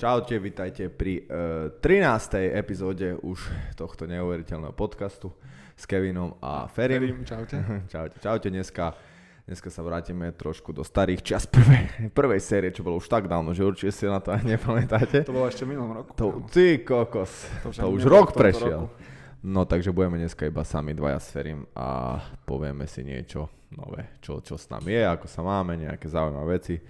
[0.00, 2.56] Čaute, vitajte pri uh, 13.
[2.56, 3.36] epizóde už
[3.76, 5.28] tohto neuveriteľného podcastu
[5.76, 7.04] s Kevinom a Ferim.
[7.04, 7.56] Ferim, čaute.
[7.92, 8.96] čaute, čaute, dneska,
[9.44, 13.52] dneska sa vrátime trošku do starých čas prvej, prvej série, čo bolo už tak dávno,
[13.52, 15.20] že určite si na to ani nepamätáte.
[15.28, 16.16] To bolo ešte v minulom roku.
[16.16, 18.88] To, ty kokos, to, to už rok prešiel.
[18.88, 18.96] roku.
[19.44, 22.16] No takže budeme dneska iba sami dvaja s Ferim a
[22.48, 26.80] povieme si niečo nové, čo, čo s nami je, ako sa máme, nejaké zaujímavé veci,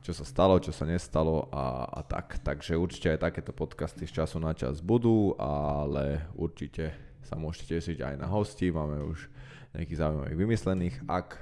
[0.00, 2.40] čo sa stalo, čo sa nestalo a, a tak.
[2.40, 7.98] Takže určite aj takéto podcasty z času na čas budú, ale určite sa môžete tešiť
[8.00, 9.28] aj na hosti, máme už
[9.76, 10.96] nejakých zaujímavých vymyslených.
[11.06, 11.38] Ak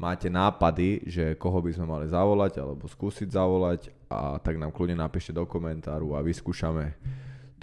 [0.00, 4.98] máte nápady, že koho by sme mali zavolať alebo skúsiť zavolať, a tak nám kľudne
[4.98, 6.96] napíšte do komentáru a vyskúšame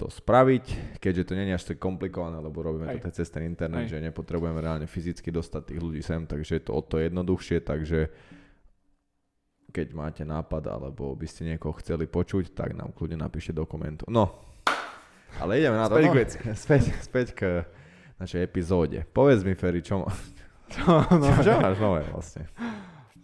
[0.00, 3.04] to spraviť, keďže to nie je až tak komplikované, lebo robíme Hej.
[3.04, 4.00] to cez ten internet, Hej.
[4.00, 8.08] že nepotrebujeme reálne fyzicky dostať tých ľudí sem, takže je to o to jednoduchšie, takže
[9.70, 14.04] keď máte nápad alebo by ste niekoho chceli počuť, tak nám kľudne napíšte do komentu.
[14.10, 14.30] No,
[15.38, 15.96] ale ideme na to.
[15.96, 16.54] Späť no.
[16.54, 17.40] Späť, späť k
[18.18, 19.06] našej epizóde.
[19.14, 20.10] Povedz mi, Ferry, čo, má,
[21.14, 22.44] no, čo máš nové vlastne?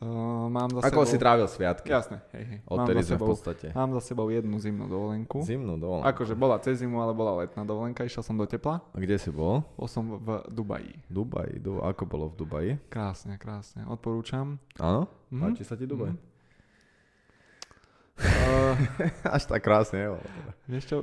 [0.00, 1.10] uh, mám za Ako sebou...
[1.10, 1.88] si trávil sviatky?
[1.90, 2.58] Jasné, hej, hej.
[2.64, 5.38] Mám Odtedy za sme v sebou, podstate mám za sebou jednu zimnú dovolenku.
[5.42, 6.08] zimnú dovolenku.
[6.08, 8.80] Akože bola cez zimu, ale bola letná dovolenka, išiel som do tepla.
[8.94, 9.64] A kde si bol?
[9.76, 11.02] Bol som v Dubaji.
[11.10, 11.60] Dubaj.
[11.60, 12.70] Du- ako bolo v Dubaji?
[12.88, 13.84] Krásne, krásne.
[13.88, 14.56] Odporúčam.
[14.78, 15.10] Áno?
[15.28, 15.42] Mhm.
[15.42, 16.12] Páči sa ti Dubaj?
[16.14, 16.35] Mhm.
[18.16, 18.72] Uh,
[19.28, 20.16] Až tak krásne
[20.64, 20.96] vieš čo,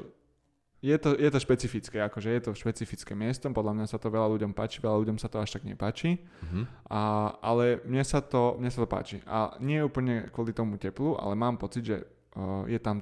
[0.84, 4.28] je to, je to špecifické, akože je to špecifické miesto, podľa mňa sa to veľa
[4.36, 6.62] ľuďom páči, veľa ľuďom sa to až tak nepáči, Mhm.
[6.90, 7.02] a,
[7.40, 9.24] ale mne sa, to, mne sa to páči.
[9.24, 11.98] A nie úplne kvôli tomu teplu, ale mám pocit, že
[12.36, 13.00] uh, je tam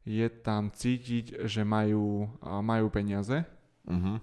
[0.00, 3.42] je tam cítiť, že majú, uh, majú peniaze
[3.88, 4.20] Mhm.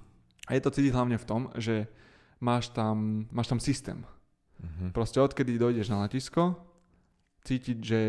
[0.48, 1.89] a je to cítiť hlavne v tom, že
[2.39, 4.05] máš tam, máš tam systém.
[4.64, 4.94] Mhm.
[4.94, 6.55] Proste odkedy dojdeš na letisko,
[7.44, 8.02] cítiť, že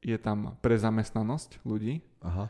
[0.00, 2.46] je tam prezamestnanosť ľudí, Aha.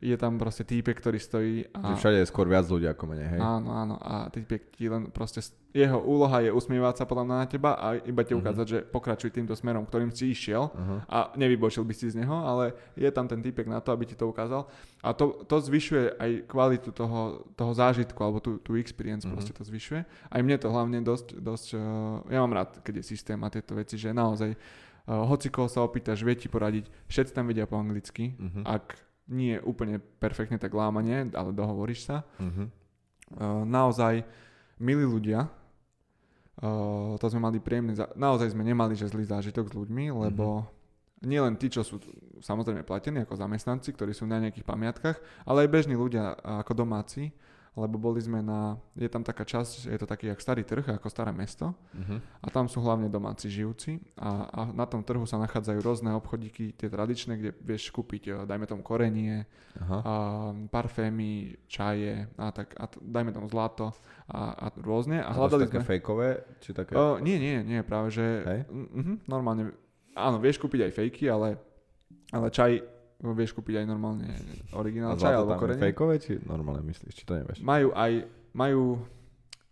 [0.00, 1.92] je tam proste týpek, ktorý stojí a...
[1.92, 3.40] všade je skôr viac ľudí ako menej, hej?
[3.42, 3.94] Áno, áno.
[3.98, 5.44] A týpek ti len proste...
[5.70, 8.40] Jeho úloha je usmievať sa podľa mňa na teba a iba ti Mhm.
[8.40, 10.96] ukázať, že pokračuj týmto smerom, ktorým si išiel Aha.
[11.06, 14.16] a nevybočil by si z neho, ale je tam ten týpek na to, aby ti
[14.16, 14.66] to ukázal.
[14.98, 19.30] A to, to zvyšuje aj kvalitu toho, toho zážitku, alebo tú, tú experience Mhm.
[19.30, 20.00] proste to zvyšuje.
[20.26, 21.82] Aj mne to hlavne dosť, dosť uh,
[22.26, 24.56] ja mám rád, keď je systém a tieto veci, že naozaj
[25.06, 28.62] hoci koho sa opýtaš, vie ti poradiť, všetci tam vedia po anglicky, Mhm.
[28.62, 28.84] ak
[29.28, 32.26] nie je úplne perfektne tak lámanie, ale dohovoríš sa.
[32.36, 32.64] Mhm.
[33.30, 34.26] Uh, naozaj
[34.76, 35.46] milí ľudia,
[36.58, 40.66] uh, to sme mali príjemný, za- naozaj sme nemali že zlý zážitok s ľuďmi, lebo
[41.20, 42.00] nielen tí, čo sú
[42.38, 47.30] samozrejme platení ako zamestnanci, ktorí sú na nejakých pamiatkách, ale aj bežní ľudia ako domáci,
[47.72, 51.06] lebo boli sme na, je tam taká časť, je to taký jak starý trh, ako
[51.06, 52.18] staré mesto Mhm.
[52.42, 56.74] a tam sú hlavne domáci žijúci a, a na tom trhu sa nachádzajú rôzne obchodíky,
[56.74, 59.46] tie tradičné, kde vieš kúpiť, eh, dajme tomu korenie,
[59.78, 59.98] Aha.
[60.02, 60.14] a
[60.66, 61.30] parfémy,
[61.66, 63.94] čaje a tak, a dajme tomu zlato
[64.26, 65.22] a, a rôzne.
[65.22, 65.88] A A hľadali také sme...
[65.88, 66.28] fejkové?
[66.58, 66.92] Či také...
[66.94, 68.26] O, nie, nie, nie, práve že...
[68.42, 68.60] Hej?
[68.70, 69.70] Mhm, normálne,
[70.12, 71.54] áno, vieš kúpiť aj fejky, ale,
[72.30, 72.82] ale čaj
[73.22, 74.26] vieš kúpiť aj normálne
[74.72, 75.82] originál čaj alebo korenie.
[75.82, 77.12] fejkové, či normálne myslíš?
[77.12, 77.58] Či to nevieš?
[77.60, 78.12] Majú aj,
[78.52, 78.82] majú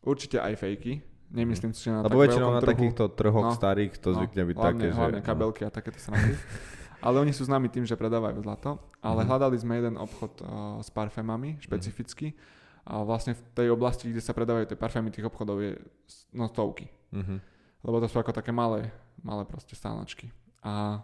[0.00, 2.70] určite aj fejky, nemyslím si, že na Lebo väčšinou na trhu.
[2.70, 4.96] takýchto trhoch No, starých to zvykne byť hlavne, také, že...
[4.96, 5.26] hlavne no.
[5.26, 6.36] kabelky a takéto srandy.
[6.98, 8.76] Ale oni sú známi tým, že predávajú zlato.
[8.98, 9.28] Ale Mhm.
[9.28, 10.48] hľadali sme jeden obchod uh,
[10.78, 12.34] s parfémami, špecificky.
[12.82, 15.78] A vlastne v tej oblasti, kde sa predávajú tie parfémy, tých obchodov je
[16.32, 16.90] no stovky.
[17.12, 17.38] Mhm.
[17.80, 20.34] Lebo to sú ako také malé, malé proste stánočky.
[20.60, 20.98] A,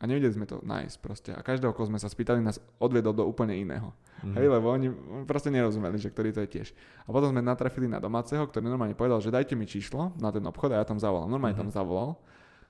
[0.00, 1.30] a nevedeli sme to nájsť proste.
[1.36, 3.92] A každého, koho sme sa spýtali, nás odvedol do úplne iného.
[4.24, 4.32] Mhm.
[4.32, 4.88] Hej, lebo oni
[5.24, 6.68] proste nerozumeli, že ktorý to je tiež.
[7.04, 10.40] A potom sme natrafili na domáceho, ktorý normálne povedal, že dajte mi číslo na ten
[10.42, 11.28] obchod a ja tam zavolám.
[11.28, 11.62] Normálne Mhm.
[11.62, 12.16] tam zavolal.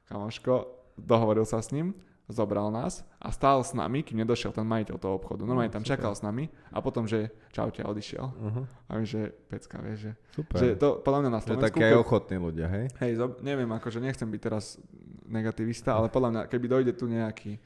[0.06, 0.54] Kamoško,
[0.98, 1.94] dohovoril sa s ním,
[2.30, 5.42] zobral nás a stál s nami, kým nedošiel ten majiteľ toho obchodu.
[5.42, 5.98] Normálne No, tam super.
[5.98, 8.26] čakal s nami a potom, že čaute odišiel.
[8.30, 8.62] Mhm.
[8.86, 10.56] A my, že pecka, vieš, že, Super.
[10.56, 11.66] že to podľa mňa na Že Slovensku...
[11.68, 12.84] také aj keď- ochotní ľudia, hej?
[12.96, 14.78] Hej, zob- neviem, akože nechcem byť teraz
[15.26, 17.58] negativista, ale podľa mňa, keby dojde tu nejaký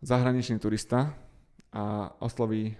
[0.00, 1.14] zahraničný turista
[1.70, 1.84] a
[2.18, 2.76] osloví uh,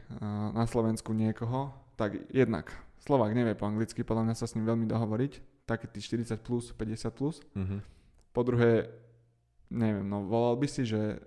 [0.51, 4.87] na Slovensku niekoho, tak jednak Slovák nevie po anglicky, podľa mňa sa s ním veľmi
[4.87, 5.33] dohovoriť,
[5.65, 7.41] také tí 40 plus, 50 plus.
[7.55, 7.79] Mhm.
[8.31, 8.91] Po druhé,
[9.75, 11.19] neviem, no volal by si, že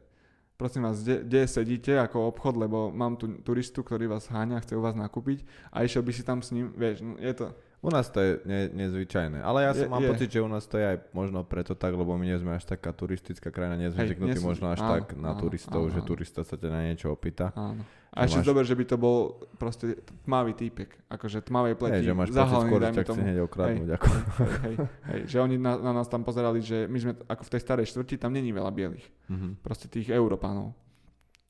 [0.57, 4.81] prosím vás, kde, sedíte ako obchod, lebo mám tu turistu, ktorý vás háňa, chce u
[4.81, 8.09] vás nakúpiť a išiel by si tam s ním, vieš, no, je to, U nás
[8.09, 10.09] to je ne, nezvyčajné, ale ja Je- som, mám je.
[10.09, 12.65] pocit, že u nás to je aj možno preto tak, lebo my nie sme až
[12.65, 15.93] taká turistická krajina, nie sme Hej, zvyknutí možno až áno, tak na áno, turistov, áno,
[15.93, 16.07] že áno.
[16.07, 17.53] turista sa ťa na niečo opýta.
[17.53, 17.85] Áno.
[18.09, 19.17] A ešte máš- dobre, že by to bol
[19.55, 19.93] proste
[20.25, 23.21] tmavý týpek, akože tmavej pleti, Hej, že máš pocit skôr, že tomu.
[23.21, 23.89] hneď okradnúť.
[23.93, 24.05] Ako.
[24.09, 24.17] Hej,
[24.57, 24.75] hej,
[25.05, 27.85] hej, že oni na, na nás tam pozerali, že my sme ako v tej starej
[27.87, 29.61] štvrti, tam není veľa bielých, Mhm.
[29.61, 30.73] proste tých Európanov.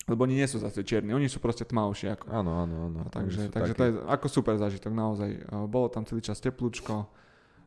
[0.08, 2.16] Lebo oni nie sú zase čierni, oni sú proste tmavší.
[2.16, 2.32] Ako.
[2.32, 2.98] Áno, áno, áno.
[3.04, 5.30] A takže takže to je ako super zážitok, naozaj.
[5.46, 7.12] Uh, bolo tam celý čas teplúčko,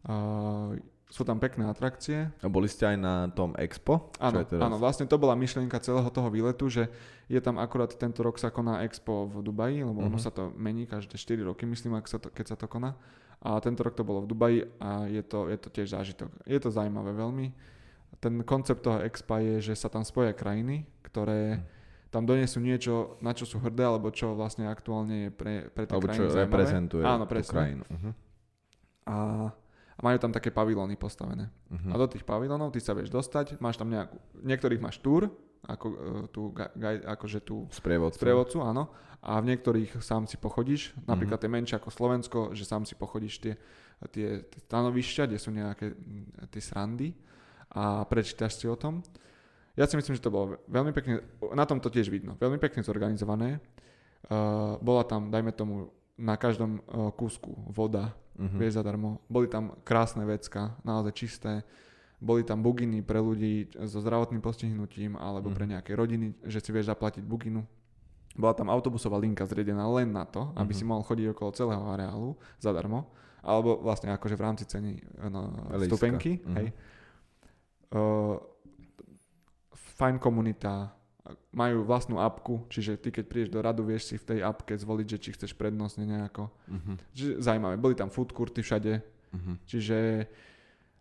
[0.09, 0.73] uh,
[1.11, 2.31] sú tam pekné atrakcie.
[2.39, 4.15] A boli ste aj na tom Expo?
[4.17, 4.63] Áno, teraz?
[4.63, 6.87] áno, vlastne to bola myšlienka celého toho výletu, že
[7.27, 10.23] je tam akurát tento rok sa koná Expo v Dubaji, lebo ono Mhm.
[10.23, 12.95] sa to mení každé 4 roky, myslím, ak sa to, keď sa to koná.
[13.43, 16.29] A tento rok to bolo v Dubaji a je to, je to tiež zážitok.
[16.45, 17.51] Je to zaujímavé veľmi.
[18.21, 21.63] Ten koncept toho Expa je, že sa tam spoja krajiny, ktoré Hm.
[22.11, 26.05] Tam donesú niečo, na čo sú hrdé, alebo čo vlastne aktuálne je pre, pre Alebo
[26.05, 26.45] krajiny čo zaujímavé.
[26.45, 27.55] reprezentuje Áno, tú presne.
[27.55, 27.85] krajinu.
[27.87, 28.13] Uh-huh.
[29.07, 29.15] A,
[29.95, 31.47] a majú tam také pavilóny postavené.
[31.69, 31.91] Uh-huh.
[31.91, 35.31] A do tých pavilónov ty sa vieš dostať, máš tam nejakú, niektorých máš túr,
[35.63, 35.97] ako, uh,
[36.29, 36.51] tú,
[37.07, 38.17] akože tú Sprievodcu.
[38.19, 38.89] sprievodcu, áno,
[39.21, 41.05] a v niektorých sám si pochodíš, Mhm.
[41.07, 43.55] napríklad tie menšie ako Slovensko, že sám si pochodíš tie,
[44.09, 45.93] tie, tie stanovišťa, kde sú nejaké
[46.49, 47.13] tie srandy
[47.71, 49.05] a prečítaš si o tom.
[49.81, 52.85] Ja si myslím, že to bolo veľmi pekne, na tom to tiež vidno, veľmi pekne
[52.85, 53.65] zorganizované.
[54.23, 58.57] Uh, bola tam, dajme tomu, na každom uh, kúsku voda, Uh-huh.
[58.57, 59.21] vieš zadarmo.
[59.29, 61.61] Boli tam krásne vecka, naozaj čisté.
[62.17, 65.71] Boli tam buginy pre ľudí so zdravotným postihnutím alebo pre Mhm.
[65.71, 67.69] nejaké rodiny, že si vieš zaplatiť buginu.
[68.33, 70.79] Bola tam autobusová linka zriedená len na to, aby Mhm.
[70.79, 73.13] si mohol chodiť okolo celého areálu zadarmo.
[73.41, 74.91] Alebo vlastne akože v rámci ceny
[75.29, 75.41] no,
[75.77, 76.01] Lístka.
[76.01, 76.33] vstupenky.
[76.41, 76.55] Mhm.
[76.57, 76.67] Hej.
[77.93, 78.41] Uh,
[80.01, 80.97] fajn komunita,
[81.53, 85.07] majú vlastnú apku, čiže ty keď prídeš do radu, vieš si v tej apke zvoliť,
[85.07, 86.97] že či chceš prednostne nejako Uh-huh.
[87.13, 89.55] Čiže zaujímavé, boli tam food courty všade, Uh-huh.
[89.63, 90.27] čiže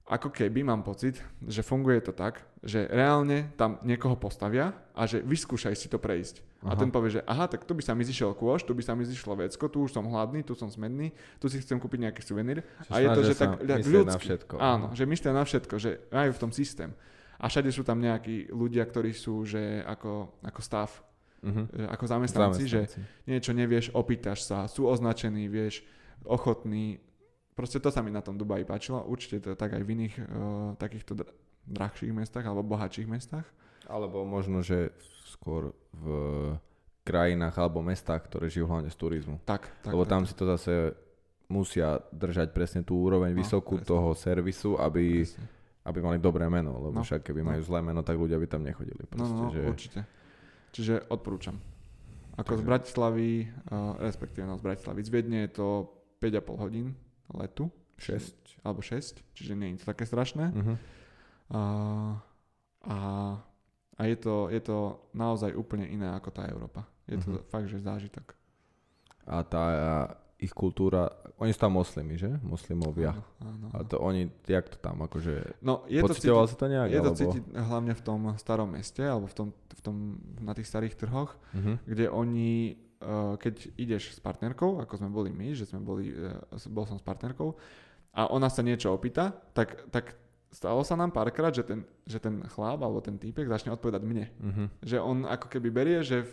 [0.10, 5.22] ako keby mám pocit, že funguje to tak, že reálne tam niekoho postavia a že
[5.22, 6.42] vyskúšaj si to prejsť.
[6.66, 6.82] A Aha.
[6.82, 9.06] ten povie, že aha, tak tu by sa mi zišiel kôš, tu by sa mi
[9.06, 12.66] zišlo vecko, tu už som hladný, tu som smedný, tu si chcem kúpiť nejaký suvenír.
[12.90, 14.56] A je to, že tak, tak myslieť na všetko.
[14.58, 16.92] Áno, že myslia na všetko, že majú v tom systém.
[17.40, 20.92] A všade sú tam nejakí ľudia, ktorí sú že ako, ako stav,
[21.40, 22.92] e, ako zamestnanci, že
[23.24, 25.82] niečo nevieš, opýtaš sa, sú označení, vieš,
[26.28, 27.00] ochotní.
[27.56, 29.04] Proste to sa mi na tom Dubaji páčilo.
[29.08, 30.26] Určite to tak aj v iných uh,
[30.80, 31.32] takýchto dr-
[31.68, 33.48] drahších mestách alebo bohatších mestách.
[33.88, 34.96] Alebo možno, že
[35.28, 36.06] skôr v
[37.04, 39.42] krajinách alebo mestách, ktoré žijú hlavne z turizmu.
[39.44, 39.92] Tak, tak.
[39.92, 40.30] Lebo tam tak.
[40.30, 40.74] si to zase
[41.50, 43.90] musia držať presne tú úroveň No, vysokú presne.
[43.90, 45.46] toho servisu, aby, Presne.
[45.90, 46.78] Aby mali dobré meno.
[46.80, 47.48] Lebo No, však keby no.
[47.50, 49.02] majú zlé meno, tak ľudia by tam nechodili.
[49.04, 49.62] No, Proste, no, no, že...
[49.64, 50.00] určite.
[50.70, 51.58] Čiže odporúčam.
[52.36, 55.68] Ako z Takže- Bratislavy, uh, respektíve no, z Bratislavy, z Viedne je to
[56.20, 56.88] 5,5 hodín
[57.30, 57.68] letu.
[57.98, 58.62] Šesť.
[58.62, 60.52] Alebo 6, čiže nie je to také strašné.
[60.52, 60.76] Uh-huh.
[61.50, 61.62] A,
[62.82, 62.98] a,
[63.94, 64.78] a je, to, je to
[65.12, 66.84] naozaj úplne iné ako tá Európa.
[67.06, 67.44] Je to Mhm.
[67.46, 68.36] fakt, že zážitok.
[69.26, 69.64] A tá
[70.40, 72.32] ich kultúra, oni sú tam moslimi, že?
[72.40, 73.12] Moslimovia.
[73.12, 76.66] Áno, áno, A to oni, jak to tam, akože, No, je to cítiť, si to
[76.72, 76.88] nejak?
[76.88, 77.20] je to alebo...
[77.20, 79.96] cítiť hlavne v tom starom meste, alebo v tom, v tom,
[80.40, 81.76] na tých starých trhoch, Uh-huh.
[81.84, 86.70] kde oni, eh, keď ideš s partnerkou, ako sme boli my, že sme boli, eh,
[86.72, 87.60] bol som s partnerkou,
[88.16, 90.16] a ona sa niečo opýta, tak, tak
[90.50, 94.26] stalo sa nám párkrát, že ten, že ten chlap alebo ten týpek začne odpovedať mne.
[94.40, 94.68] Uh-huh.
[94.82, 96.32] Že on ako keby berie, že, v,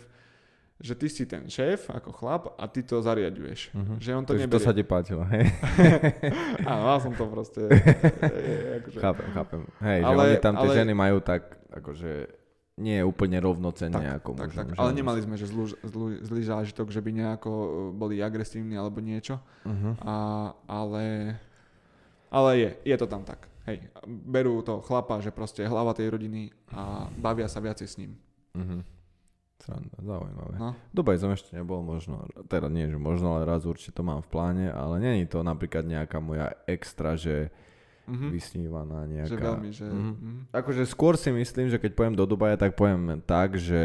[0.77, 3.73] že ty si ten šéf ako chlap a ty to zariaduješ.
[3.73, 3.97] Uh-huh.
[3.97, 4.55] Že on to Takže neberie.
[4.61, 5.49] to sa ti páčilo, hej?
[6.69, 7.65] Áno, som to proste.
[7.65, 9.61] e, akože, chápem, chápem.
[9.81, 11.41] Hej, že Ale- oni tam tie ale- ženy majú tak,
[11.73, 12.11] akože,
[12.77, 14.67] nie úplne rovnocenne tak, ako tak, tak.
[14.69, 18.77] že Ale nemali sme, že zlú, zlú, zlý zážitok, že by nejako e, boli agresívni
[18.77, 19.41] alebo niečo.
[19.65, 19.97] Uh-huh.
[20.05, 20.15] A,
[20.69, 21.33] ale,
[22.29, 23.49] ale je, je to tam tak.
[23.65, 27.97] Hej, berú to chlapa, že proste je hlava tej rodiny a bavia sa viacej s
[27.97, 28.13] ním.
[28.53, 28.79] Uh-huh.
[29.67, 30.55] Sranda, zaujímavé.
[30.55, 34.23] No, Dubaj som ešte nebol možno, teda nie, že možno, ale raz určite to mám
[34.23, 37.51] v pláne, ale není to napríklad nejaká moja extra, že
[38.07, 38.31] mhm.
[38.31, 39.35] vysnívaná nejaká...
[39.35, 39.87] že veľmi, že...
[39.91, 40.13] Mhm.
[40.15, 40.39] mhm.
[40.55, 43.83] Akože skôr si myslím, že keď pojem do Dubaja, tak pojem tak, že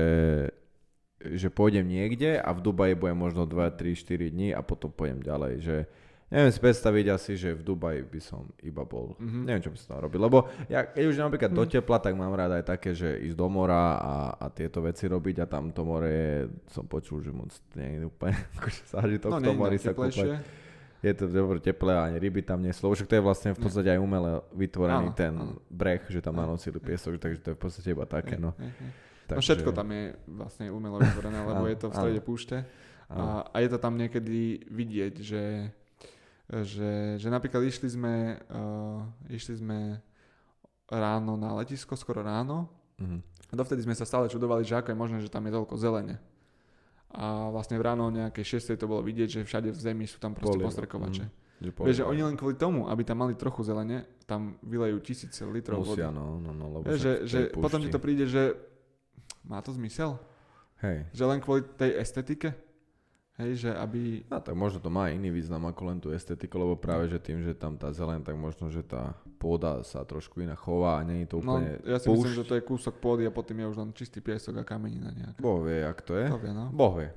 [1.22, 5.22] že pôjdem niekde a v Dubaji budem možno 2, 3, 4 dní a potom pôjdem
[5.22, 5.76] ďalej, že
[6.32, 9.12] neviem si predstaviť asi, že v Dubaji by som iba bol.
[9.14, 9.44] Mhm.
[9.44, 11.70] Neviem, čo by som tam robil, lebo ja, keď už napríklad do Mhm.
[11.70, 15.36] tepla, tak mám rád aj také, že ísť do mora a, a tieto veci robiť
[15.38, 16.32] a tam to more je,
[16.66, 20.40] som počul, že moc nie je úplne akože zážitok No, v tom mori sa kúpať.
[21.00, 23.60] Je to dobre teplé a ani ryby tam nie sú, však to je vlastne v
[23.60, 25.58] podstate aj umelé vytvorený Áno, ten áno.
[25.66, 28.54] breh, že tam nanosili piesok, takže to je v podstate iba také, no.
[28.56, 28.70] Hej.
[29.24, 32.56] Takže, No všetko tam je vlastne umelo vytvorené, lebo Áno, je to v strede púšte.
[33.08, 33.42] áno.
[33.42, 35.42] A, a je to tam niekedy vidieť, že,
[36.50, 40.02] že, že napríklad išli sme, uh, išli sme
[40.90, 42.68] ráno na letisko, skoro ráno.
[42.98, 43.18] Mhm.
[43.52, 46.16] A dovtedy sme sa stále čudovali, že ako je možné, že tam je toľko zelene.
[47.12, 48.80] A vlastne v ráno o nejakej 6.
[48.80, 50.72] to bolo vidieť, že všade v zemi sú tam proste Polieva.
[50.72, 51.24] postrekovače.
[51.28, 51.40] Mhm.
[51.62, 55.46] Že Vieš, že oni len kvôli tomu, aby tam mali trochu zelene, tam vylejú tisíce
[55.46, 56.02] litrov vody.
[56.02, 58.58] Musia, no, no, no, lebo Vieš, že, že potom ti to príde, že
[59.46, 60.18] má to zmysel?
[60.82, 61.06] Hej.
[61.14, 62.50] Že len kvôli tej estetike.
[63.42, 64.22] Hej, že aby...
[64.30, 67.42] No tak možno to má iný význam ako len tú estetiku, lebo práve že tým,
[67.42, 71.26] že tam tá zelen, tak možno, že tá pôda sa trošku inak chová a nie
[71.26, 72.38] je to No, úplne ja si myslím, púšť.
[72.38, 75.42] že to je kúsok pôdy a potom je už len čistý piesok a kamenina nejaká.
[75.42, 76.26] Boh vie, jak to je.
[76.30, 76.70] To vie, no.
[76.70, 77.10] Boh vie.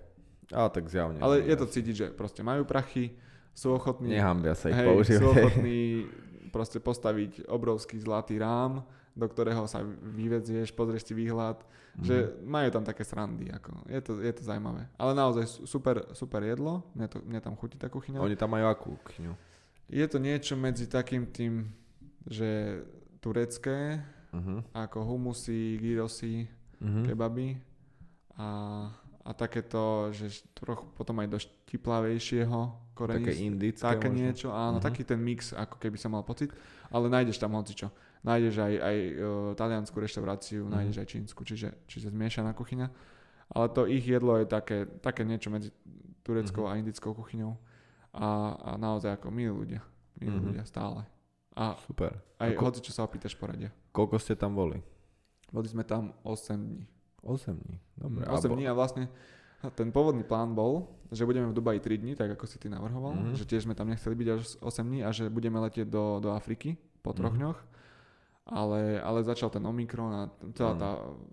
[0.50, 1.22] Ale tak zjavne.
[1.22, 3.14] Ale no, je to cítiť, že proste majú prachy,
[3.54, 5.22] sú ochotní, Nehambia sa ich hej, používať.
[5.22, 5.80] sú ochotní
[6.56, 8.82] proste postaviť obrovský zlatý rám,
[9.16, 9.80] do ktorého sa
[10.12, 11.64] vyvedzieš, pozrieš si výhľad,
[11.98, 14.92] že majú tam také srandy, ako je to, je to zaujímavé.
[14.96, 18.20] Ale naozaj su- super, super jedlo, mne, to, mne tam chutí tá kuchyňa.
[18.20, 19.32] Oni tam majú akú kuchyňu?
[19.88, 21.72] Je to niečo medzi takým tým,
[22.24, 22.82] že
[23.20, 24.60] turecké, Uh-huh.
[24.76, 26.44] ako humusy, gyrosy,
[26.84, 27.08] Uh-huh.
[27.08, 27.56] kebaby
[28.36, 28.48] a,
[29.24, 32.60] a takéto, že trochu potom aj do štiplavejšieho
[32.92, 33.24] korení.
[33.24, 34.20] Také indické Také možno?
[34.20, 34.84] niečo, áno, Mhm.
[34.84, 36.52] taký ten mix, ako keby som mal pocit,
[36.92, 37.88] ale nájdeš tam hocičo.
[38.26, 39.18] Nájdeš aj, aj uh,
[39.54, 40.72] taliansku reštauráciu, Mhm.
[40.72, 42.88] nájdeš aj čínsku, čiže, čiže zmiešaná kuchyňa.
[43.48, 45.70] Ale to ich jedlo je také, také niečo medzi
[46.22, 46.70] tureckou Mhm.
[46.70, 47.54] a indickou kuchyňou.
[48.12, 49.82] A, a naozaj ako milí ľudia.
[50.18, 50.46] Milí Mhm.
[50.48, 51.06] ľudia stále.
[51.54, 52.18] A Super.
[52.36, 53.70] aj Ako- hoci čo sa opýtaš poradia.
[53.94, 54.82] Koľko ste tam boli?
[55.48, 56.84] Boli sme tam 8 dní.
[57.22, 57.78] 8 dní.
[57.96, 58.26] Dobre.
[58.26, 59.08] 8 bo- dní a vlastne
[59.72, 63.14] ten pôvodný plán bol, že budeme v Dubaji 3 dní, tak ako si ty navrhoval,
[63.14, 63.36] Mhm.
[63.36, 66.32] že tiež sme tam nechceli byť až 8 dní a že budeme letieť do, do
[66.32, 67.40] Afriky po troch Mhm.
[67.40, 67.60] dňoch.
[68.46, 70.90] Ale, ale začal ten Omikron a celá tá,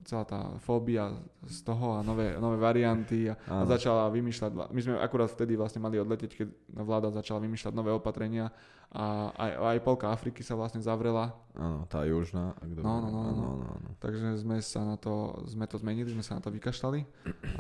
[0.09, 1.13] celá tá fóbia
[1.45, 5.85] z toho a nové, nové varianty a, a začala vymýšľať, my sme akurát vtedy vlastne
[5.85, 8.49] mali odletieť, keď vláda začala vymýšľať nové opatrenia
[8.89, 12.57] a aj, aj polka Afriky sa vlastne zavrela, Áno, tá južná.
[12.57, 13.21] Ak No, no, no, no, no.
[13.29, 13.91] áno, áno.
[14.01, 17.05] takže sme sa na to, sme to zmenili, sme sa na to vykašľali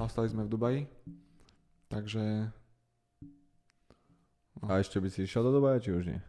[0.01, 0.81] a ostali sme v Dubaji.
[1.93, 2.49] Takže
[4.65, 6.21] A ešte by si išiel do Dubaja, či už nie?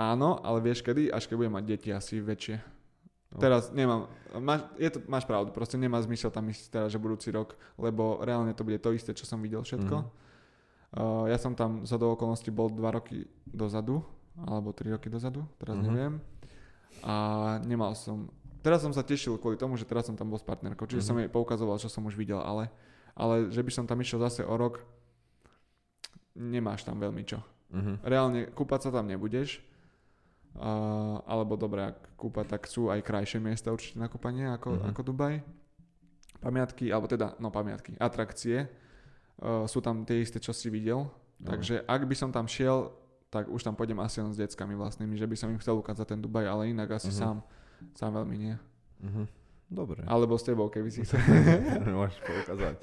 [0.00, 1.12] Áno, ale vieš kedy?
[1.12, 2.56] Až keď budem mať deti asi väčšie.
[3.30, 3.38] No.
[3.38, 4.10] Teraz nemám,
[4.42, 8.18] máš, je to, máš pravdu, proste nemá zmysel tam ísť teraz, že budúci rok, lebo
[8.18, 9.96] reálne to bude to isté, čo som videl všetko.
[10.02, 10.08] Mhm.
[10.90, 14.02] Uh, ja som tam za do okolností bol 2 roky dozadu,
[14.34, 15.84] alebo 3 roky dozadu, teraz Mhm.
[15.86, 16.14] neviem.
[17.06, 17.14] A
[17.62, 18.26] nemal som,
[18.66, 21.06] teraz som sa tešil kvôli tomu, že teraz som tam bol s partnerkou, čiže Mhm.
[21.06, 22.66] som jej poukazoval, čo som už videl, ale,
[23.14, 24.82] ale že by som tam išiel zase o rok,
[26.34, 27.38] nemáš tam veľmi čo.
[27.70, 28.02] Mhm.
[28.02, 29.62] Reálne kúpať sa tam nebudeš,
[30.52, 30.62] uh,
[31.22, 34.86] alebo dobre, ak kúpať, tak sú aj krajšie miesta určite na kúpanie ako, Mhm.
[34.88, 35.34] ako Dubaj.
[36.38, 38.64] Pamiatky, alebo teda, no pamiatky, atrakcie,
[39.38, 41.04] uh, sú tam tie isté, čo si videl,
[41.36, 41.46] No.
[41.46, 42.92] takže ak by som tam šiel,
[43.28, 46.06] tak už tam pôjdem asi len s deckami vlastnými, že by som im chcel ukázať
[46.08, 47.16] ten Dubaj, ale inak asi Mhm.
[47.16, 47.36] sám,
[47.94, 48.54] sám veľmi nie.
[49.00, 49.24] Mhm.
[49.70, 50.02] Dobre.
[50.02, 51.22] Alebo s tebou, keby si chcel.
[51.94, 52.74] Môžeš poukázať.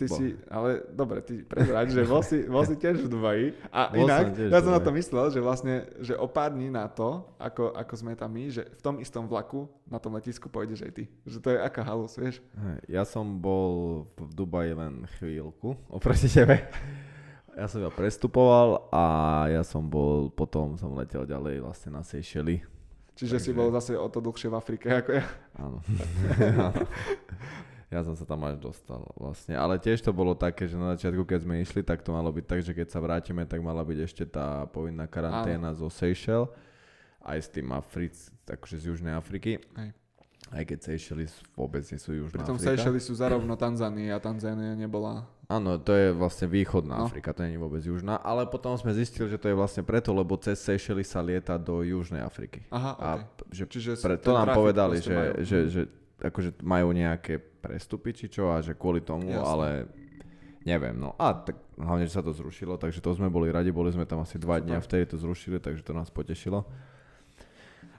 [0.00, 3.46] Ty Bo- si, ale dobre, ty prezrať, že bol si, bol si tiež v Dubaji.
[3.68, 6.72] A Bol inak, som ja som na to myslel, že vlastne, že o pár dní
[6.72, 10.48] na to, ako, ako sme tam my, že v tom istom vlaku, na tom letisku
[10.48, 11.04] pôjdeš aj ty.
[11.28, 12.40] Že to je aká halus, vieš.
[12.88, 16.64] Ja som bol v Dubaji len chvíľku, oproti tebe.
[17.60, 19.04] Ja som iba prestupoval a
[19.52, 22.79] ja som bol, potom som letel ďalej vlastne na Seychely.
[23.20, 25.24] Čiže si Takže- bol zase o to dlhšie v Afrike ako ja.
[25.60, 25.78] Áno.
[27.92, 29.60] ja som sa tam až dostal vlastne.
[29.60, 32.44] Ale tiež to bolo také, že na začiatku, keď sme išli, tak to malo byť
[32.48, 36.48] tak, že keď sa vrátime, tak mala byť ešte tá povinná karanténa zo Seychelles.
[37.20, 38.16] Aj s tým Afric,
[38.48, 39.60] akože z Južnej Afriky.
[39.76, 39.92] Hej.
[40.50, 42.74] Aj keď Seychelles vôbec nie sú Južná Pritom Afrika.
[42.74, 45.22] Seychelles sú zarovno Tanzánii a Tanzánia nebola.
[45.46, 47.06] Áno, to je vlastne východná No.
[47.06, 50.10] Afrika, to nie je vôbec južná, ale potom sme zistili, že to je vlastne preto,
[50.10, 52.66] lebo cez Seychelles sa lieta do Južnej Afriky.
[52.70, 53.50] Aha, A okay.
[53.54, 55.32] že Čiže pre, to nám povedali, že, majú.
[55.42, 55.80] že, že
[56.18, 59.46] akože majú nejaké prestupy či čo a že kvôli tomu, Jasné.
[59.46, 59.68] ale
[60.62, 63.88] neviem, no a tak hlavne, že sa to zrušilo, takže to sme boli radi, boli
[63.90, 64.86] sme tam asi dva dní a Super.
[64.98, 66.66] vtedy to zrušili, takže to nás potešilo.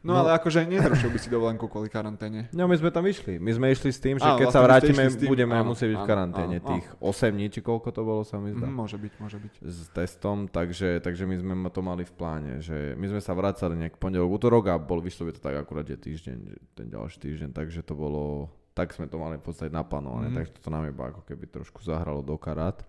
[0.02, 0.20] No, No.
[0.20, 2.50] ale akože nezrušil by si dovolenku kvôli karanténe.
[2.50, 4.66] No my sme tam išli, my sme išli s tým, že Á, keď vlastne sa
[4.66, 7.88] vrátime, tým, budeme áno, musieť byť v áno, karanténe áno, tých 8 dní, či koľko
[7.88, 8.66] to bolo sa mi zdá.
[8.66, 9.54] Mhm, môže byť, môže byť.
[9.62, 13.78] s testom, takže, takže my sme to mali v pláne, že my sme sa vracali
[13.78, 16.38] nejak pondelok, útorok a bol vyšlo by to tak akurát, že týždeň,
[16.74, 20.36] ten ďalší týždeň, takže to bolo, tak sme to mali v podstate naplánované, Mhm.
[20.36, 22.82] takže to nám iba ako keby trošku zahralo do karát.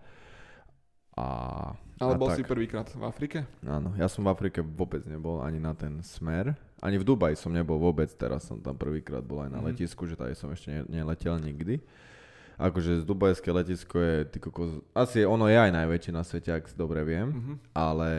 [1.13, 1.27] A,
[2.05, 3.37] Ale a bol tak, si prvýkrát v Afrike?
[3.61, 7.49] Áno, ja som v Afrike vôbec nebol ani na ten smer, ani v Dubaji som
[7.49, 9.65] nebol vôbec, teraz som tam prvýkrát bol aj na Mhm.
[9.65, 11.79] letisku, že tady som ešte ne- neletel nikdy.
[12.53, 16.67] Akože z Dubajské letisko je, ty kokos, asi ono je aj najväčšie na svete, ak
[16.67, 17.53] si dobre viem, Mhm.
[17.73, 18.09] ale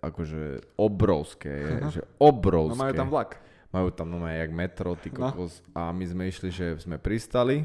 [0.00, 1.90] akože obrovské je, Aha.
[1.90, 2.78] že No obrovské.
[2.78, 3.30] majú tam vlak.
[3.68, 5.28] Majú tam no jak metro, ty No.
[5.28, 5.60] kokos.
[5.72, 7.64] A my sme išli, že sme pristali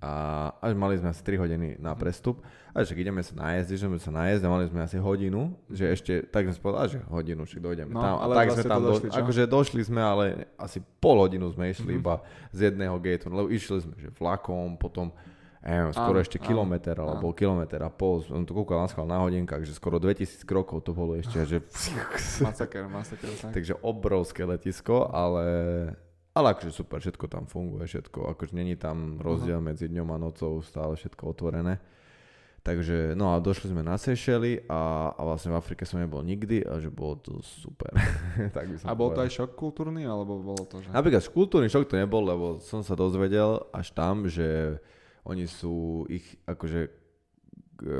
[0.00, 0.12] a
[0.58, 4.10] až mali sme asi 3 hodiny na prestup a že ideme sa najesť, ideme sa
[4.10, 7.92] najesť a mali sme asi hodinu, že ešte, tak sme povedali, že hodinu, či dojdeme
[7.92, 8.14] No, tam.
[8.18, 9.18] a tak sme tam, došli, čo?
[9.18, 10.24] akože došli sme, ale
[10.56, 11.98] asi pol hodinu sme išli Mhm.
[11.98, 12.14] iba
[12.50, 15.12] z jedného gateu, lebo išli sme, že vlakom, potom
[15.60, 19.06] neviem, skoro Áno, ešte áno, kilometr, alebo kilometr a pol, som to kúkal na schvál
[19.06, 21.62] na hodinkách, že skoro 2000 krokov to bolo ešte, že
[22.42, 23.28] Masaker, masaker.
[23.38, 23.52] Tak.
[23.52, 25.44] Takže obrovské letisko, ale,
[26.32, 30.64] ale akože super, všetko tam funguje, všetko, akože není tam rozdiel medzi dňom a nocou,
[30.64, 31.76] stále všetko otvorené.
[32.62, 36.62] Takže, no a došli sme na Seychely a, a vlastne v Afrike som nebol nikdy
[36.62, 37.90] a že bolo to super.
[38.56, 39.26] tak by som A bol to povedal.
[39.26, 40.94] aj šok kultúrny, alebo bolo to, že...
[40.94, 44.78] Napríklad kultúrny šok to nebol, lebo som sa dozvedel až tam, že
[45.26, 47.92] oni sú ich akože e,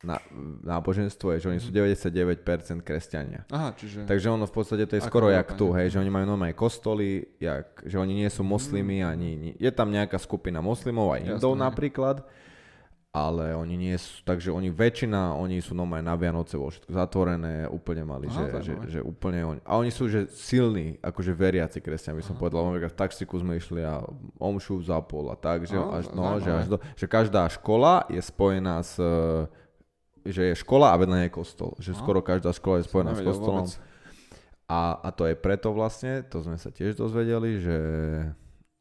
[0.00, 0.16] na,
[0.64, 2.40] náboženstvo je, že oni sú 99%
[2.80, 3.44] kresťania.
[3.52, 4.08] Aha, čiže...
[4.08, 6.24] Takže ono v podstate to je Ako skoro Európa, jak tu, hej, že oni majú
[6.24, 11.12] normálne kostoly, jak, že oni nie sú moslimy ani, ni- je tam nejaká skupina moslimov
[11.12, 11.64] aj indov Jasné.
[11.68, 12.16] napríklad,
[13.10, 17.66] ale oni nie sú, takže oni väčšina, oni sú normálne na Vianoce vo všetko zatvorené,
[17.68, 21.82] úplne mali, Aha, že, že, že, úplne oni, a oni sú že silní, akože veriaci
[21.82, 24.00] kresťania by som povedal, napríklad v taxiku sme išli a
[24.40, 28.22] omšu zapol a tak, že, Á, až, no, že, až do, že každá škola je
[28.22, 28.96] spojená s
[30.22, 31.72] že je škola a vedľa nej je kostol.
[31.76, 31.96] Že Á.
[31.96, 33.64] skoro každá škola je spojená s kostolom.
[33.64, 33.78] vôbec.
[34.66, 37.80] A, a to je preto vlastne, to sme sa tiež dozvedeli, že,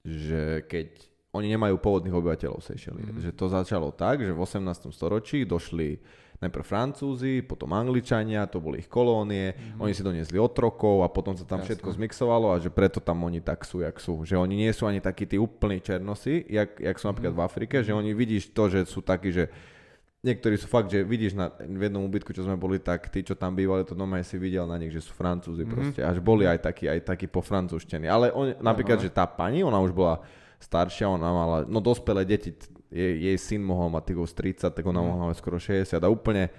[0.01, 0.87] že keď
[1.31, 3.03] oni nemajú pôvodných obyvateľov Seychely.
[3.03, 3.11] Mhm.
[3.11, 3.21] Mm.
[3.21, 4.65] Že to začalo tak, že v 18.
[4.89, 6.01] storočí došli
[6.39, 9.75] najprv Francúzi, potom Angličania, to boli ich kolónie, Mhm.
[9.75, 9.79] mm.
[9.79, 11.75] oni si doniesli otrokov a potom sa tam Jasné.
[11.75, 14.23] všetko zmixovalo a že preto tam oni tak sú, jak sú.
[14.23, 17.39] Že oni nie sú ani takí tí úplní černosy, jak, jak sú napríklad Mhm.
[17.39, 19.49] v Afrike, že oni vidíš to, že sú takí, že
[20.19, 23.33] Niektorí sú fakt, že vidíš na, v jednom ubytku, čo sme boli, tak tí, čo
[23.33, 25.71] tam bývali, to normálne si videl na nich, že sú Francúzi Mhm.
[25.71, 25.99] proste.
[26.03, 28.03] Až boli aj takí, aj takí po francúzštení.
[28.05, 29.05] Ale on, napríklad, Aha.
[29.05, 30.19] že tá pani, ona už bola
[30.59, 32.51] staršia, ona mala, no dospelé deti,
[32.89, 35.07] jej, jej syn mohol mať tých už 30, tak ona Mhm.
[35.07, 36.51] mohla mať skoro 60 a úplne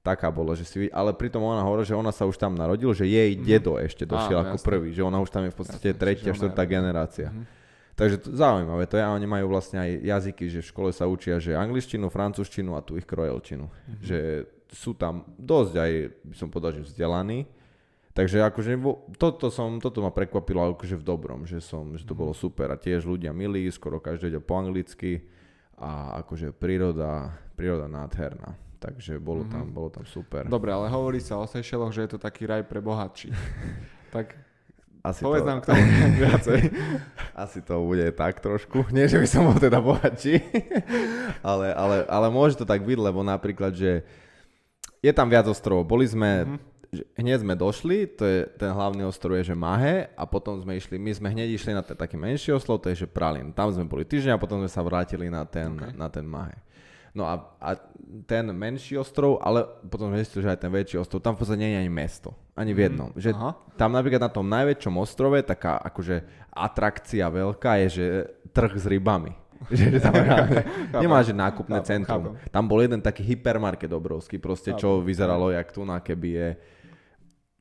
[0.00, 3.04] taká bola, že si ale pritom ona hovorila, že ona sa už tam narodil, že
[3.04, 4.38] jej dedo ešte došiel.
[4.38, 4.68] Áno, ako jasné.
[4.70, 7.28] prvý, že ona už tam je v podstate Jasné, tretia, štvrtá generácia.
[7.28, 7.58] Mhm.
[7.94, 11.04] Takže to, zaujímavé to je a oni majú vlastne aj jazyky, že v škole sa
[11.04, 13.68] učia, že angličtinu, francúzštinu a tu ich krojelčinu.
[13.68, 14.00] Mhm.
[14.00, 14.18] Že
[14.70, 17.44] sú tam dosť aj, by som povedal, že vzdelaní.
[18.10, 18.74] Takže akože
[19.16, 22.20] toto, som, toto ma prekvapilo akože v dobrom, že, som, že to Mhm.
[22.20, 25.22] bolo super a tiež ľudia milí, skoro každý ide po anglicky
[25.76, 28.54] a akože príroda, príroda nádherná.
[28.80, 29.50] Takže bolo, Mhm.
[29.52, 30.48] tam, bolo tam super.
[30.48, 33.28] Dobre, ale hovorí sa o Seychelloch, že je to taký raj pre bohatší.
[34.16, 34.34] tak
[35.00, 35.82] Asi povedz to, nám k tomu
[36.22, 36.60] viacej.
[37.32, 38.84] Asi to bude tak trošku.
[38.94, 40.40] Nie, že by som bol teda bohatší,
[41.42, 44.04] ale, ale, ale môže to tak byť, lebo napríklad, že
[44.98, 45.84] je tam viac ostrovov.
[45.84, 46.56] Boli sme, Mhm.
[46.90, 50.74] že hneď sme došli, to je, ten hlavný ostrov je, že Mahe a potom sme
[50.74, 53.50] išli, my sme hneď išli na ten taký menší ostrov, to je, že Pralin.
[53.50, 55.94] Tam sme boli týždeň a potom sme sa vrátili na ten, Ok.
[55.94, 56.58] na ten Mahe.
[57.10, 57.74] No a, a
[58.26, 61.58] ten menší ostrov, ale potom sme zistili, že aj ten väčší ostrov, tam v podstate
[61.58, 62.30] nie je ani mesto.
[62.54, 63.10] Ani v jednom.
[63.18, 63.50] Že Aha.
[63.74, 66.22] tam napríklad na tom najväčšom ostrove taká akože
[66.54, 68.06] atrakcia veľká je, že
[68.54, 69.34] trh s rybami.
[69.68, 70.16] Že, že tam
[71.04, 72.32] nemá, že nákupné Chápem, centrum.
[72.32, 72.48] chápem.
[72.48, 76.48] Tam bol jeden taký hypermarket obrovský, proste, čo Chápem, vyzeralo jak tu na keby je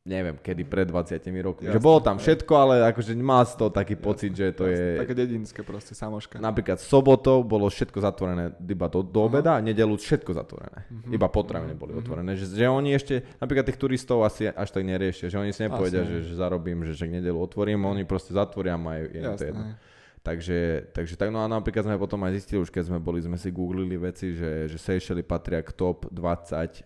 [0.08, 1.68] neviem, kedy pred 20 rokmi.
[1.68, 4.98] Že Jasné, bolo tam všetko, ale akože mal z toho taký pocit, že to je...
[5.00, 6.40] Také dedinské proste, samoška.
[6.40, 10.88] Napríklad sobotou bolo všetko zatvorené iba do, do obeda a nedelu všetko zatvorené.
[10.90, 11.12] Mhm.
[11.14, 12.34] Iba potraviny boli otvorené.
[12.40, 16.02] Že, že oni ešte, napríklad tých turistov asi až tak neriešia, že oni si nepovedia,
[16.08, 19.78] že, že zarobím, že, že nedelu otvorím, oni proste zatvoria a majú je to jedno.
[20.20, 23.40] Takže, takže tak, no a napríklad sme potom aj zistili, už keď sme boli, sme
[23.40, 26.84] si googlili veci, že, že Seychely patria k top 20,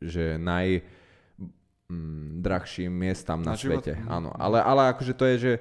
[0.00, 0.80] že naj
[1.90, 3.82] mm, drahším miestam na, Na život?
[3.82, 3.92] svete.
[3.96, 4.06] Mhm.
[4.06, 5.52] Áno, ale, ale akože to je, že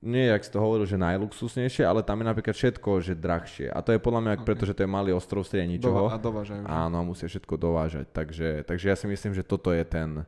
[0.00, 3.68] nie, jak si to hovoril, že najluxusnejšie, ale tam je napríklad všetko, že drahšie.
[3.68, 4.44] A to je podľa mňa, Ok.
[4.46, 6.08] pretože to je malý ostrov v strede ničoho.
[6.08, 6.64] Dova- a dovážajú.
[6.64, 8.08] Áno, a musia všetko dovážať.
[8.08, 10.24] Takže, takže ja si myslím, že toto je ten,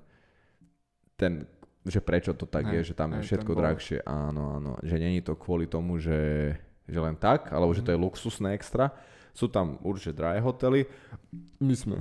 [1.15, 1.49] ten
[1.83, 3.99] že prečo to tak Hej, je, že tam je všetko drahšie.
[4.05, 4.73] Áno, áno.
[4.79, 6.53] Že není to kvôli tomu, že,
[6.85, 8.05] že len tak, alebo že to je Mhm.
[8.05, 8.93] luxusné extra.
[9.33, 10.85] Sú tam určite drahé hotely.
[11.59, 11.97] My sme